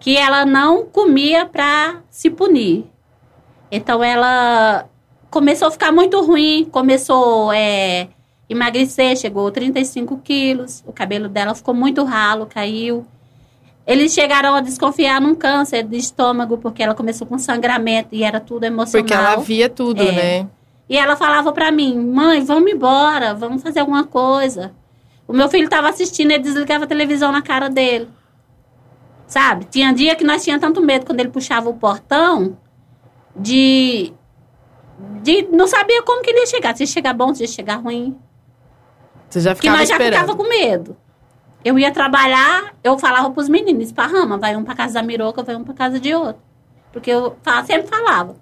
[0.00, 2.84] que ela não comia para se punir.
[3.70, 4.88] Então ela
[5.30, 8.08] começou a ficar muito ruim, começou a
[8.50, 13.06] emagrecer, chegou a 35 quilos, o cabelo dela ficou muito ralo, caiu.
[13.86, 18.38] Eles chegaram a desconfiar num câncer de estômago, porque ela começou com sangramento e era
[18.38, 19.02] tudo emocional.
[19.02, 20.12] Porque ela via tudo, É.
[20.42, 20.48] né?
[20.88, 24.72] E ela falava pra mim, mãe, vamos embora, vamos fazer alguma coisa.
[25.26, 28.08] O meu filho tava assistindo, ele desligava a televisão na cara dele.
[29.26, 29.64] Sabe?
[29.64, 32.58] Tinha dia que nós tínhamos tanto medo quando ele puxava o portão
[33.34, 34.12] de.
[35.22, 36.76] de não sabia como que ele ia chegar.
[36.76, 38.16] Se ia chegar bom, se ia chegar ruim.
[39.30, 40.20] Você já Que ficava nós já esperando.
[40.20, 40.96] ficava com medo.
[41.64, 45.54] Eu ia trabalhar, eu falava pros meninos, esparrama, vai um pra casa da Miroca, vai
[45.56, 46.42] um pra casa de outro.
[46.92, 48.36] Porque eu fa- sempre falava.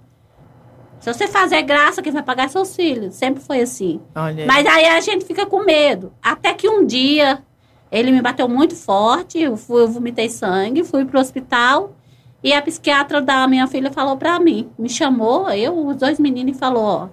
[1.00, 3.14] Se você fazer graça, quem vai pagar é seus filhos.
[3.14, 4.00] Sempre foi assim.
[4.14, 4.46] Olha.
[4.46, 6.12] Mas aí a gente fica com medo.
[6.22, 7.42] Até que um dia
[7.90, 11.94] ele me bateu muito forte, eu, fui, eu vomitei sangue, fui pro hospital.
[12.42, 16.56] E a psiquiatra da minha filha falou pra mim, me chamou, eu, os dois meninos,
[16.56, 17.08] e falou: Ó,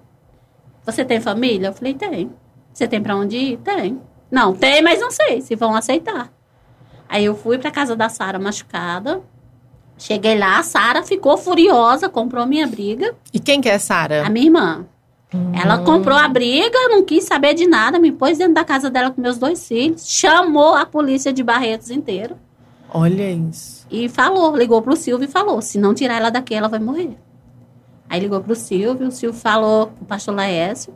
[0.85, 1.67] você tem família?
[1.67, 2.31] Eu falei: Tem.
[2.73, 3.57] Você tem pra onde ir?
[3.57, 4.01] Tem.
[4.29, 6.31] Não, tem, mas não sei se vão aceitar.
[7.07, 9.21] Aí eu fui pra casa da Sara machucada.
[9.97, 13.15] Cheguei lá, a Sara ficou furiosa, comprou minha briga.
[13.33, 14.25] E quem que é Sara?
[14.25, 14.85] A minha irmã.
[15.53, 19.11] Ela comprou a briga, não quis saber de nada, me pôs dentro da casa dela
[19.11, 22.37] com meus dois filhos, chamou a polícia de Barretos inteiro
[22.89, 23.85] Olha isso.
[23.91, 27.17] e falou, ligou pro Silvio e falou: se não tirar ela daqui, ela vai morrer.
[28.09, 30.93] Aí ligou pro Silvio, o Silvio falou pro pastor Laércio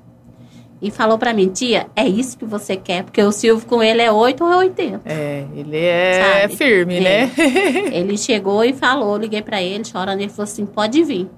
[0.82, 3.04] e falou pra mim: tia, é isso que você quer?
[3.04, 5.02] Porque o Silvio com ele é 8 ou é 80.
[5.06, 6.56] É, ele é Sabe?
[6.56, 7.00] firme, É.
[7.28, 7.32] né?
[7.94, 11.30] Ele chegou e falou, liguei pra ele, chorando, ele falou assim: pode vir.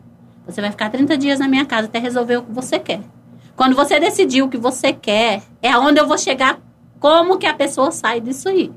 [0.46, 3.02] Você vai ficar 30 dias na minha casa até resolver o que você quer.
[3.56, 6.60] Quando você decidir o que você quer, é aonde eu vou chegar,
[7.00, 8.72] como que a pessoa sai disso aí.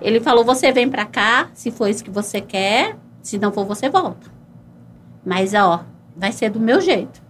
[0.00, 3.64] Ele falou: você vem pra cá, se for isso que você quer, se não for,
[3.64, 4.30] você volta.
[5.24, 5.84] Mas, ó,
[6.16, 7.20] vai ser do meu jeito.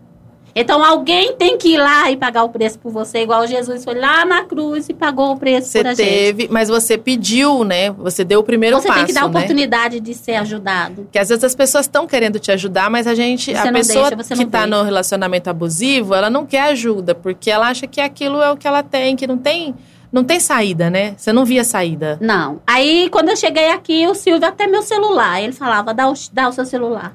[0.58, 3.94] Então, alguém tem que ir lá e pagar o preço por você, igual Jesus foi
[3.94, 6.08] lá na cruz e pagou o preço Você por a gente.
[6.08, 7.90] teve, mas você pediu, né?
[7.90, 9.30] Você deu o primeiro Você passo, tem que dar a né?
[9.36, 11.02] oportunidade de ser ajudado.
[11.02, 14.08] Porque às vezes as pessoas estão querendo te ajudar, mas a gente, Você a pessoa
[14.10, 14.76] deixa, você que tá deixa.
[14.78, 18.66] no relacionamento abusivo, ela não quer ajuda, porque ela acha que aquilo é o que
[18.66, 19.74] ela tem, que não tem,
[20.10, 21.12] não tem saída, né?
[21.18, 22.16] Você não via saída.
[22.18, 22.62] Não.
[22.66, 25.38] Aí, quando eu cheguei aqui, o Silvio até meu celular.
[25.42, 27.14] Ele falava, dá o, dá o seu celular.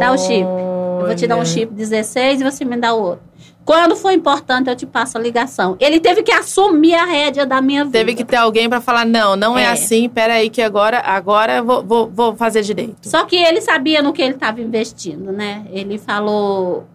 [0.00, 0.44] Dá o chip.
[1.00, 3.24] Eu vou te dar um chip 16 e você me dá o outro.
[3.64, 5.76] Quando for importante, eu te passo a ligação.
[5.80, 7.98] Ele teve que assumir a rédea da minha vida.
[7.98, 9.66] Teve que ter alguém pra falar, não, não é, É.
[9.70, 12.96] assim, peraí que agora, agora eu vou, vou, vou fazer direito.
[13.08, 15.64] Só que ele sabia no que ele estava investindo, né?
[15.72, 16.86] Ele falou.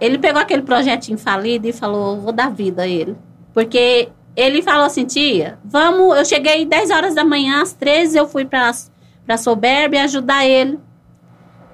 [0.00, 3.14] Ele pegou aquele projetinho falido e falou: vou dar vida a ele.
[3.52, 6.16] Porque ele falou assim: tia, vamos.
[6.16, 8.72] Eu cheguei 10 horas da manhã, às 13 eu fui para
[9.26, 10.78] pra Soberbe ajudar ele.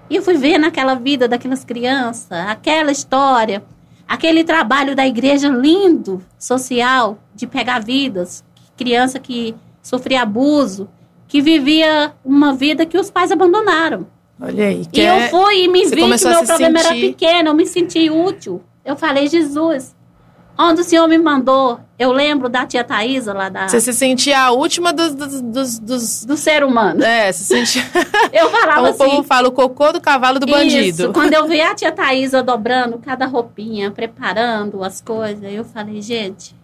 [0.08, 3.62] E eu fui ver naquela vida daquelas crianças, aquela história,
[4.06, 8.44] aquele trabalho da igreja lindo, social, de pegar vidas.
[8.76, 10.88] Criança que sofria abuso,
[11.26, 14.06] que vivia uma vida que os pais abandonaram.
[14.40, 14.82] Olha aí.
[14.82, 17.48] E que eu é- fui e me você vi que meu problema era sentir- pequeno,
[17.48, 18.62] eu me senti útil.
[18.84, 19.96] Eu falei, Jesus,
[20.58, 21.80] onde o Senhor me mandou?
[21.98, 25.14] Eu lembro da tia Thaisa, lá da, Você se sentia a última dos.
[25.14, 27.02] dos, dos, dos- do ser humano.
[27.02, 27.82] é, se sentia.
[28.32, 28.98] Eu falava Como o assim.
[29.16, 31.02] povo fala, o cocô do cavalo do bandido.
[31.04, 36.02] Isso, quando eu vi a tia Thaisa dobrando cada roupinha, preparando as coisas, eu falei,
[36.02, 36.54] gente,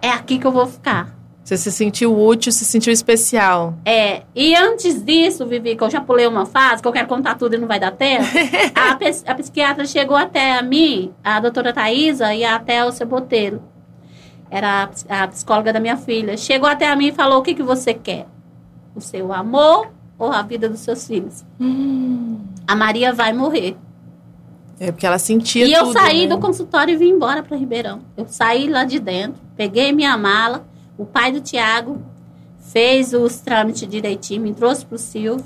[0.00, 1.12] é aqui que eu vou ficar.
[1.42, 3.74] Você se sentiu útil, se sentiu especial.
[3.84, 7.34] É, e antes disso, Vivi, que eu já pulei uma fase, que eu quero contar
[7.34, 8.24] tudo e não vai dar tempo,
[8.74, 8.92] a,
[9.30, 13.60] a psiquiatra chegou até a mim, a doutora Thaisa e até o Ceboteiro.
[14.50, 16.36] Era a ps- a psicóloga da minha filha.
[16.36, 18.26] Chegou até a mim e falou: o que, que você quer?
[18.94, 21.44] O seu amor ou a vida dos seus filhos?
[22.66, 23.76] A Maria vai morrer.
[24.78, 26.34] É porque ela sentia E eu tudo, saí né?
[26.34, 28.00] do consultório e vim embora para Ribeirão.
[28.16, 30.64] Eu saí lá de dentro, peguei minha mala,
[30.98, 32.02] o pai do Tiago
[32.58, 35.44] fez os trâmites direitinho, me trouxe pro Silvio.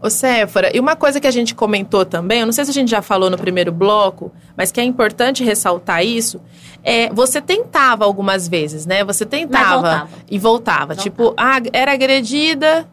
[0.00, 2.74] Ô, Séfora, e uma coisa que a gente comentou também, eu não sei se a
[2.74, 6.40] gente já falou no primeiro bloco, mas que é importante ressaltar isso,
[6.84, 9.02] é você tentava algumas vezes, né?
[9.04, 10.08] Você tentava voltava.
[10.30, 10.78] e voltava.
[10.86, 10.96] Voltava.
[10.96, 12.86] Tipo, ah, era agredida,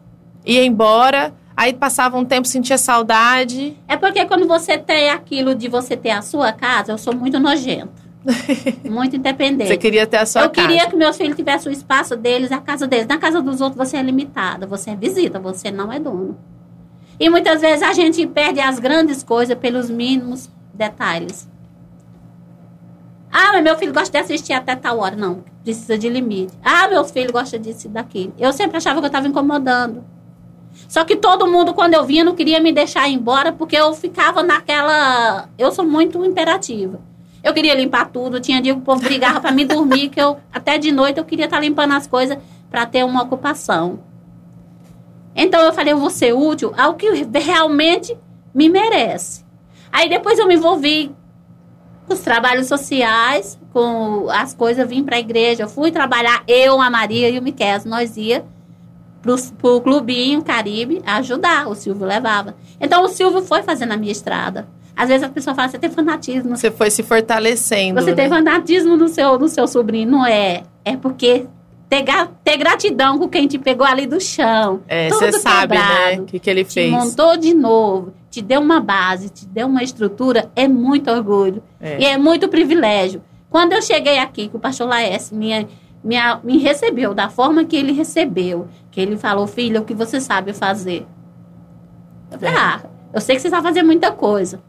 [0.44, 3.76] ia embora, aí passava um tempo, sentia saudade.
[3.86, 7.38] É porque quando você tem aquilo de você ter a sua casa, eu sou muito
[7.38, 8.04] nojenta.
[8.88, 9.68] muito independente.
[9.68, 10.66] Você queria ter a sua eu casa.
[10.66, 13.06] queria que meus filhos tivessem o espaço deles, a casa deles.
[13.06, 16.36] Na casa dos outros você é limitada, você é visita, você não é dono.
[17.18, 21.48] E muitas vezes a gente perde as grandes coisas pelos mínimos detalhes.
[23.30, 25.16] Ah, meu filho gosta de assistir até tal hora.
[25.16, 26.52] Não, precisa de limite.
[26.62, 28.32] Ah, meu filho gosta disso e daquilo.
[28.38, 30.04] Eu sempre achava que eu estava incomodando.
[30.88, 34.42] Só que todo mundo, quando eu vinha, não queria me deixar embora, porque eu ficava
[34.42, 35.48] naquela.
[35.58, 37.00] Eu sou muito imperativa.
[37.42, 40.38] Eu queria limpar tudo, tinha dia que o povo brigava para me dormir, que eu
[40.52, 42.38] até de noite eu queria estar limpando as coisas
[42.70, 43.98] para ter uma ocupação.
[45.34, 48.16] Então eu falei, eu vou ser útil ao que realmente
[48.54, 49.44] me merece.
[49.92, 51.14] Aí depois eu me envolvi
[52.06, 56.90] com os trabalhos sociais, com as coisas, vim para a igreja, fui trabalhar, eu, a
[56.90, 58.44] Maria e o Miquel, nós ia
[59.22, 62.54] pro, pro clubinho Caribe ajudar, o Silvio levava.
[62.80, 64.68] Então o Silvio foi fazendo a minha estrada.
[64.96, 68.00] Às vezes a pessoa fala, você tem fanatismo, Você foi se fortalecendo.
[68.00, 68.16] você né?
[68.16, 70.08] tem fanatismo no seu, no seu sobrinho.
[70.08, 70.62] Não é.
[70.84, 71.46] É porque
[71.88, 72.04] ter,
[72.42, 74.80] ter gratidão com quem te pegou ali do chão.
[74.88, 76.20] É, tudo você sabe, né?
[76.20, 76.90] O que, que ele Te fez.
[76.90, 80.50] montou de novo, te deu uma base, te deu uma estrutura.
[80.56, 81.62] É muito orgulho.
[81.80, 82.00] É.
[82.00, 83.22] E é muito privilégio.
[83.48, 85.68] Quando eu cheguei aqui, que o pastor Laércio me,
[86.02, 90.20] me, me recebeu da forma que ele recebeu, que ele falou, filha, o que você
[90.20, 91.06] sabe fazer?
[92.32, 92.58] Eu falei, É.
[92.58, 92.80] ah,
[93.12, 94.60] eu sei que você sabe fazer muita coisa.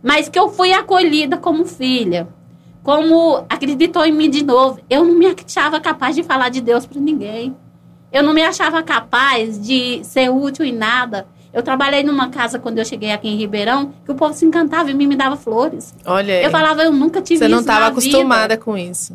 [0.00, 2.28] Mas que eu fui acolhida como filha.
[2.88, 4.80] Como acreditou em mim de novo.
[4.88, 7.54] Eu não me achava capaz de falar de Deus para ninguém.
[8.10, 11.26] Eu não me achava capaz de ser útil em nada.
[11.52, 14.90] Eu trabalhei numa casa quando eu cheguei aqui em Ribeirão, que o povo se encantava
[14.90, 15.94] e me dava flores.
[16.06, 16.42] Olha aí.
[16.42, 18.08] Eu falava, eu nunca tive Você não isso na estava vida.
[18.08, 19.14] acostumada com isso.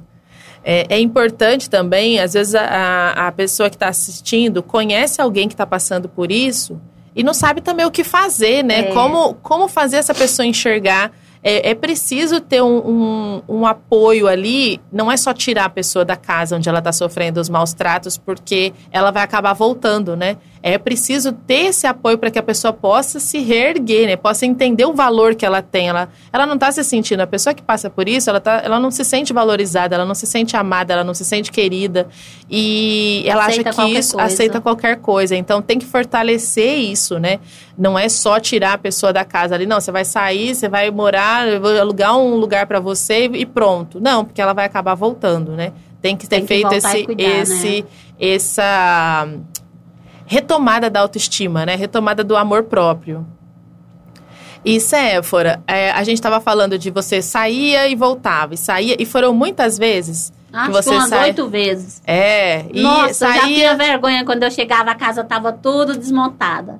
[0.63, 5.55] É, é importante também, às vezes, a, a pessoa que está assistindo conhece alguém que
[5.55, 6.79] está passando por isso
[7.15, 8.81] e não sabe também o que fazer, né?
[8.81, 8.83] É.
[8.93, 11.11] Como, como fazer essa pessoa enxergar.
[11.43, 16.05] É, é preciso ter um, um, um apoio ali, não é só tirar a pessoa
[16.05, 20.37] da casa onde ela está sofrendo os maus tratos, porque ela vai acabar voltando, né?
[20.65, 24.15] É preciso ter esse apoio para que a pessoa possa se reerguer, né?
[24.15, 25.89] Possa entender o valor que ela tem.
[25.89, 27.19] Ela, ela não está se sentindo.
[27.19, 30.15] A pessoa que passa por isso, ela, tá, ela não se sente valorizada, ela não
[30.15, 32.07] se sente amada, ela não se sente querida.
[32.49, 34.33] E ela Aceita acha que isso coisa.
[34.33, 35.35] aceita qualquer coisa.
[35.35, 37.41] Então tem que fortalecer isso, né?
[37.77, 39.65] Não é só tirar a pessoa da casa ali.
[39.65, 43.45] Não, você vai sair, você vai morar, eu vou alugar um lugar para você e
[43.45, 43.99] pronto.
[43.99, 45.73] Não, porque ela vai acabar voltando, né?
[46.01, 47.87] Tem que ter Tem que feito esse, cuidar, esse, né?
[48.17, 49.27] essa
[50.33, 51.75] retomada da autoestima, né?
[51.75, 53.25] Retomada do amor próprio.
[54.65, 59.05] E Séfora, é, a gente estava falando de você saía e voltava, e saía, e
[59.05, 62.01] foram muitas vezes Acho que você que umas sai- oito vezes.
[62.07, 63.75] É, e Nossa, eu já tinha saía.
[63.75, 66.79] vergonha quando eu chegava, a casa tava tudo desmontada.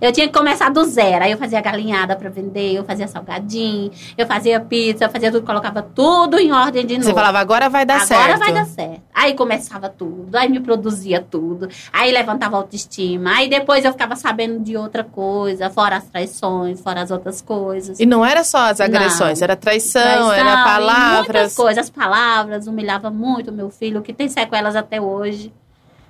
[0.00, 1.24] Eu tinha que começar do zero.
[1.24, 5.44] Aí eu fazia galinhada para vender, eu fazia salgadinho, eu fazia pizza, eu fazia tudo,
[5.46, 7.06] colocava tudo em ordem de novo.
[7.06, 8.38] Você falava, agora vai dar Agora certo.
[8.38, 9.02] vai dar certo.
[9.14, 14.58] Aí começava tudo, aí me produzia tudo, aí levantava autoestima, aí depois eu ficava sabendo
[14.62, 17.98] de outra coisa, fora as traições, fora as outras coisas.
[18.00, 19.44] E não era só as agressões, Não.
[19.44, 21.26] era traição, Traição, era palavras.
[21.26, 25.52] Muitas coisas, as palavras, humilhava muito o meu filho, que tem sequelas até hoje,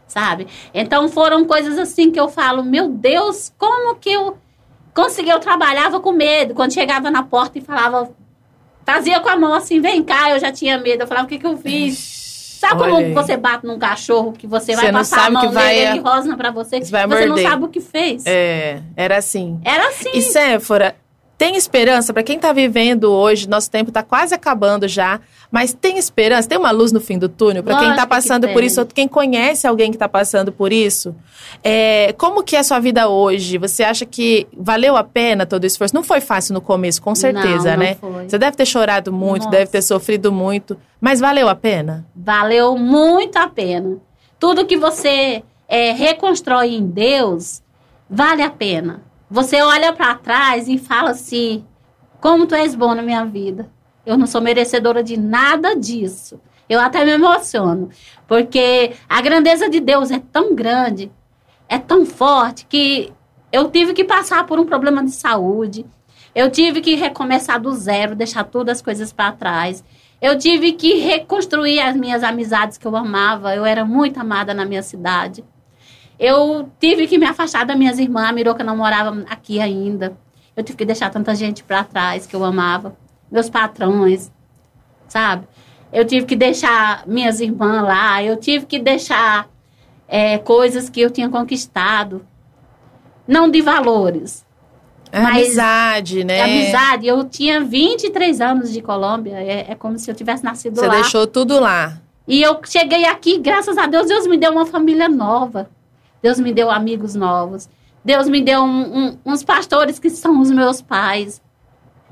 [0.06, 0.46] sabe?
[0.72, 4.36] Então foram coisas assim que eu falo, meu Deus, como que eu
[4.94, 5.30] consegui?
[5.30, 8.10] Eu trabalhava com medo, quando chegava na porta e falava,
[8.86, 11.38] fazia com a mão assim, vem cá, eu já tinha medo, eu falava, o que
[11.38, 12.12] que eu fiz?
[12.60, 13.12] Sabe Olha como aí.
[13.12, 15.98] você bate num cachorro que você vai Você passar a mão que vai- nele, ele
[16.00, 18.24] rosna pra você, Você você não sabe o que fez.
[18.24, 19.60] É, era assim.
[19.64, 20.10] Era assim.
[20.14, 20.96] E Séfora,
[21.36, 25.20] Tem esperança para quem está vivendo hoje, nosso tempo está quase acabando já,
[25.50, 28.62] mas tem esperança, tem uma luz no fim do túnel para quem está passando por
[28.62, 31.14] isso, quem conhece alguém que está passando por isso.
[31.62, 33.58] É, como que é a sua vida hoje?
[33.58, 35.94] Você acha que valeu a pena todo o esforço?
[35.94, 37.96] Não foi fácil no começo, com certeza, não, não né?
[38.00, 38.28] Foi.
[38.28, 39.56] Você deve ter chorado muito, Nossa.
[39.56, 42.06] deve ter sofrido muito, mas valeu a pena?
[42.14, 43.96] Valeu muito a pena.
[44.38, 47.62] Tudo que você é, reconstrói em Deus
[48.08, 49.02] vale a pena.
[49.34, 51.64] Você olha para trás e fala assim:
[52.20, 53.68] como tu és bom na minha vida.
[54.06, 56.40] Eu não sou merecedora de nada disso.
[56.68, 57.88] Eu até me emociono,
[58.28, 61.10] porque a grandeza de Deus é tão grande,
[61.68, 63.12] é tão forte, que
[63.50, 65.84] eu tive que passar por um problema de saúde.
[66.32, 69.82] Eu tive que recomeçar do zero, deixar todas as coisas para trás.
[70.22, 73.52] Eu tive que reconstruir as minhas amizades que eu amava.
[73.52, 75.44] Eu era muito amada na minha cidade.
[76.18, 78.28] Eu tive que me afastar das minhas irmãs.
[78.28, 80.16] A Miroca não morava aqui ainda.
[80.56, 82.96] Eu tive que deixar tanta gente para trás que eu amava.
[83.30, 84.30] Meus patrões,
[85.08, 85.46] sabe?
[85.92, 88.22] Eu tive que deixar minhas irmãs lá.
[88.22, 89.48] Eu tive que deixar
[90.06, 92.24] é, coisas que eu tinha conquistado.
[93.26, 94.44] Não de valores.
[95.10, 96.42] É mas amizade, né?
[96.42, 97.06] Amizade.
[97.06, 99.36] Eu tinha 23 anos de Colômbia.
[99.36, 100.94] É, é como se eu tivesse nascido Você lá.
[100.94, 102.00] Você deixou tudo lá.
[102.26, 105.68] E eu cheguei aqui, graças a Deus, Deus me deu uma família nova.
[106.24, 107.68] Deus me deu amigos novos.
[108.02, 111.42] Deus me deu um, um, uns pastores que são os meus pais,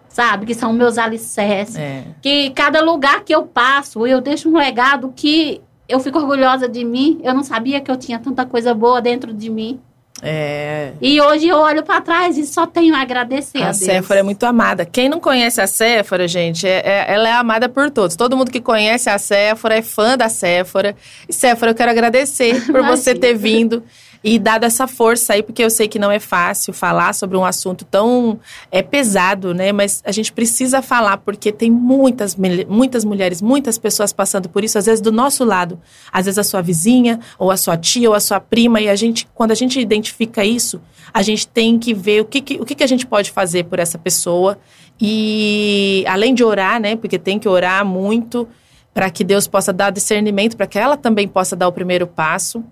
[0.06, 0.44] sabe?
[0.44, 1.76] Que são meus alicerces.
[1.76, 2.04] É.
[2.20, 6.84] Que cada lugar que eu passo, eu deixo um legado que eu fico orgulhosa de
[6.84, 7.22] mim.
[7.24, 9.80] Eu não sabia que eu tinha tanta coisa boa dentro de mim.
[10.25, 10.93] É.
[11.01, 13.75] E hoje eu olho para trás e só tenho a agradecer a, a.
[13.75, 14.87] Séfora é muito amada.
[14.87, 18.14] Quem não conhece a Séfora, gente, é, é, ela é amada por todos.
[18.14, 20.95] Todo mundo que conhece a Séfora é fã da Séfora.
[21.29, 23.83] E Séfora, eu quero agradecer por você ter vindo
[24.25, 27.45] e dado essa força aí, porque eu sei que não é fácil falar sobre um
[27.45, 28.39] assunto tão
[28.70, 29.73] é, pesado, né?
[29.73, 32.37] Mas a gente precisa falar, porque tem muitas,
[32.68, 35.81] muitas mulheres, muitas pessoas passando por isso, às vezes do nosso lado.
[36.12, 38.95] Às vezes a sua vizinha, ou a sua tia, ou a sua prima, e a
[38.95, 40.81] gente, quando a gente identifica isso,
[41.12, 43.64] a gente tem que ver o que, que o que, que a gente pode fazer
[43.64, 44.59] por essa pessoa.
[45.01, 46.95] E além de orar, né?
[46.95, 48.49] Porque tem que orar muito
[48.95, 52.62] para que Deus possa dar discernimento, para que ela também possa dar o primeiro passo.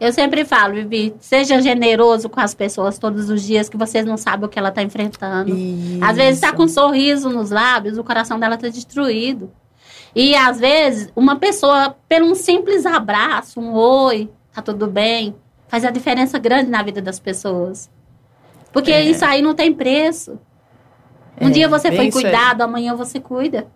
[0.00, 4.16] Eu sempre falo, Vivi, seja generoso com as pessoas todos os dias, que vocês não
[4.16, 5.54] sabem o que ela está enfrentando.
[5.56, 6.04] Isso.
[6.04, 9.50] Às vezes está com um sorriso nos lábios, o coração dela está destruído.
[10.14, 15.34] E às vezes, uma pessoa, pelo um simples abraço, um oi, tá tudo bem,
[15.68, 17.90] faz a diferença grande na vida das pessoas.
[18.72, 19.04] Porque é.
[19.04, 20.38] isso aí não tem preço.
[21.40, 23.66] Um é, dia você foi cuidado, amanhã você cuida.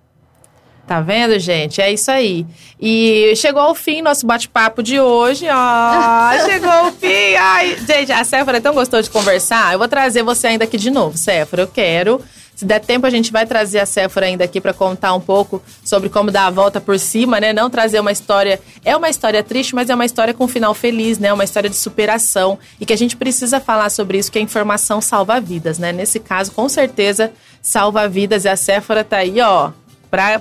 [0.87, 1.80] Tá vendo, gente?
[1.80, 2.47] É isso aí.
[2.78, 5.47] E chegou ao fim nosso bate-papo de hoje.
[5.49, 7.35] Ó, chegou ao fim.
[7.39, 9.72] Ai, gente, a Séfora é tão gostou de conversar.
[9.72, 11.62] Eu vou trazer você ainda aqui de novo, Séfora.
[11.62, 12.20] Eu quero.
[12.55, 15.61] Se der tempo, a gente vai trazer a Séfora ainda aqui para contar um pouco
[15.82, 17.53] sobre como dar a volta por cima, né?
[17.53, 18.61] Não trazer uma história.
[18.85, 21.32] É uma história triste, mas é uma história com um final feliz, né?
[21.32, 22.59] Uma história de superação.
[22.78, 25.93] E que a gente precisa falar sobre isso, que a informação salva vidas, né?
[25.93, 27.32] Nesse caso, com certeza,
[27.62, 28.45] salva vidas.
[28.45, 29.72] E a Séfora tá aí, ó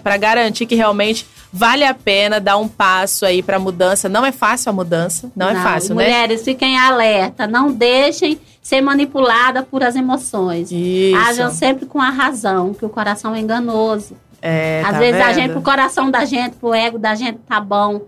[0.02, 4.10] para garantir que realmente vale a pena dar um passo aí para mudança.
[4.10, 6.22] Não é fácil a mudança, não, é não é fácil, mulheres, né?
[6.22, 10.72] Mulheres, fiquem alerta, não deixem ser manipulada por as emoções.
[10.72, 11.18] Isso.
[11.18, 14.16] Ajam sempre com a razão, que o coração é enganoso.
[14.42, 15.28] É, Às tá vezes vendo?
[15.28, 18.02] a gente, pro coração da gente, pro ego da gente tá bom,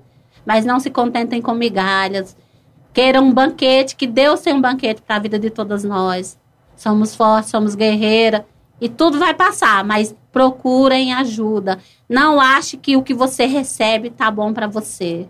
[0.46, 2.36] mas não se contentem com migalhas.
[2.94, 6.38] Queiram um banquete, que Deus tem um banquete para a vida de todas nós.
[6.76, 8.42] Somos fortes, somos guerreiras
[8.80, 11.80] e tudo vai passar, mas procurem ajuda.
[12.10, 15.28] Não ache que o que você recebe tá bom para você.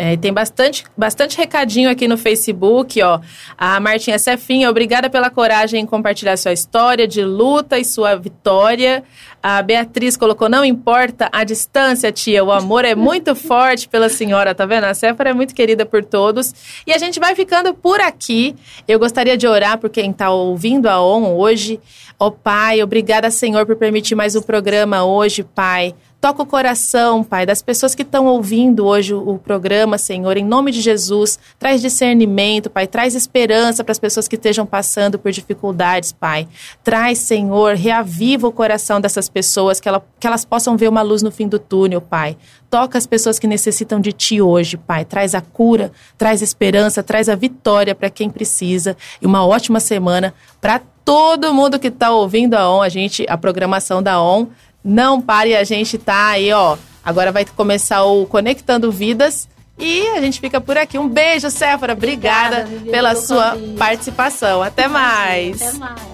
[0.00, 3.18] É, tem bastante, bastante recadinho aqui no Facebook, ó.
[3.58, 9.02] A Martinha Cefinha, obrigada pela coragem em compartilhar sua história de luta e sua vitória.
[9.42, 14.54] A Beatriz colocou, não importa a distância, tia, o amor é muito forte pela senhora,
[14.54, 14.84] tá vendo?
[14.84, 16.54] A Séfora é muito querida por todos.
[16.86, 18.54] E a gente vai ficando por aqui.
[18.86, 21.80] Eu gostaria de orar por quem tá ouvindo a ON hoje.
[22.20, 25.92] Ó oh, Pai, obrigada, Senhor, por permitir mais um programa hoje, Pai.
[26.20, 30.72] Toca o coração, Pai, das pessoas que estão ouvindo hoje o, programa, Senhor, em nome
[30.72, 31.38] de Jesus.
[31.60, 32.88] Traz discernimento, Pai.
[32.88, 36.48] Traz esperança para as pessoas que estejam passando por dificuldades, Pai.
[36.82, 41.22] Traz, Senhor, reaviva o coração dessas pessoas, que, ela, que elas possam ver uma luz
[41.22, 42.36] no fim do túnel, Pai.
[42.68, 45.04] Toca as pessoas que necessitam de Ti hoje, Pai.
[45.04, 48.96] Traz a cura, traz esperança, traz a vitória para quem precisa.
[49.22, 53.38] E uma ótima semana para todo mundo que está ouvindo a ON, a gente, a
[53.38, 54.48] programação da ON
[54.88, 56.76] não pare, a gente tá aí, ó.
[57.04, 59.48] Agora vai começar o Conectando Vidas.
[59.78, 60.98] E a gente fica por aqui.
[60.98, 61.92] Um beijo, Séfora.
[61.92, 63.76] Obrigada, Obrigada pela sua convite.
[63.78, 64.62] participação.
[64.62, 65.62] Até mais.
[65.62, 66.08] Até mais.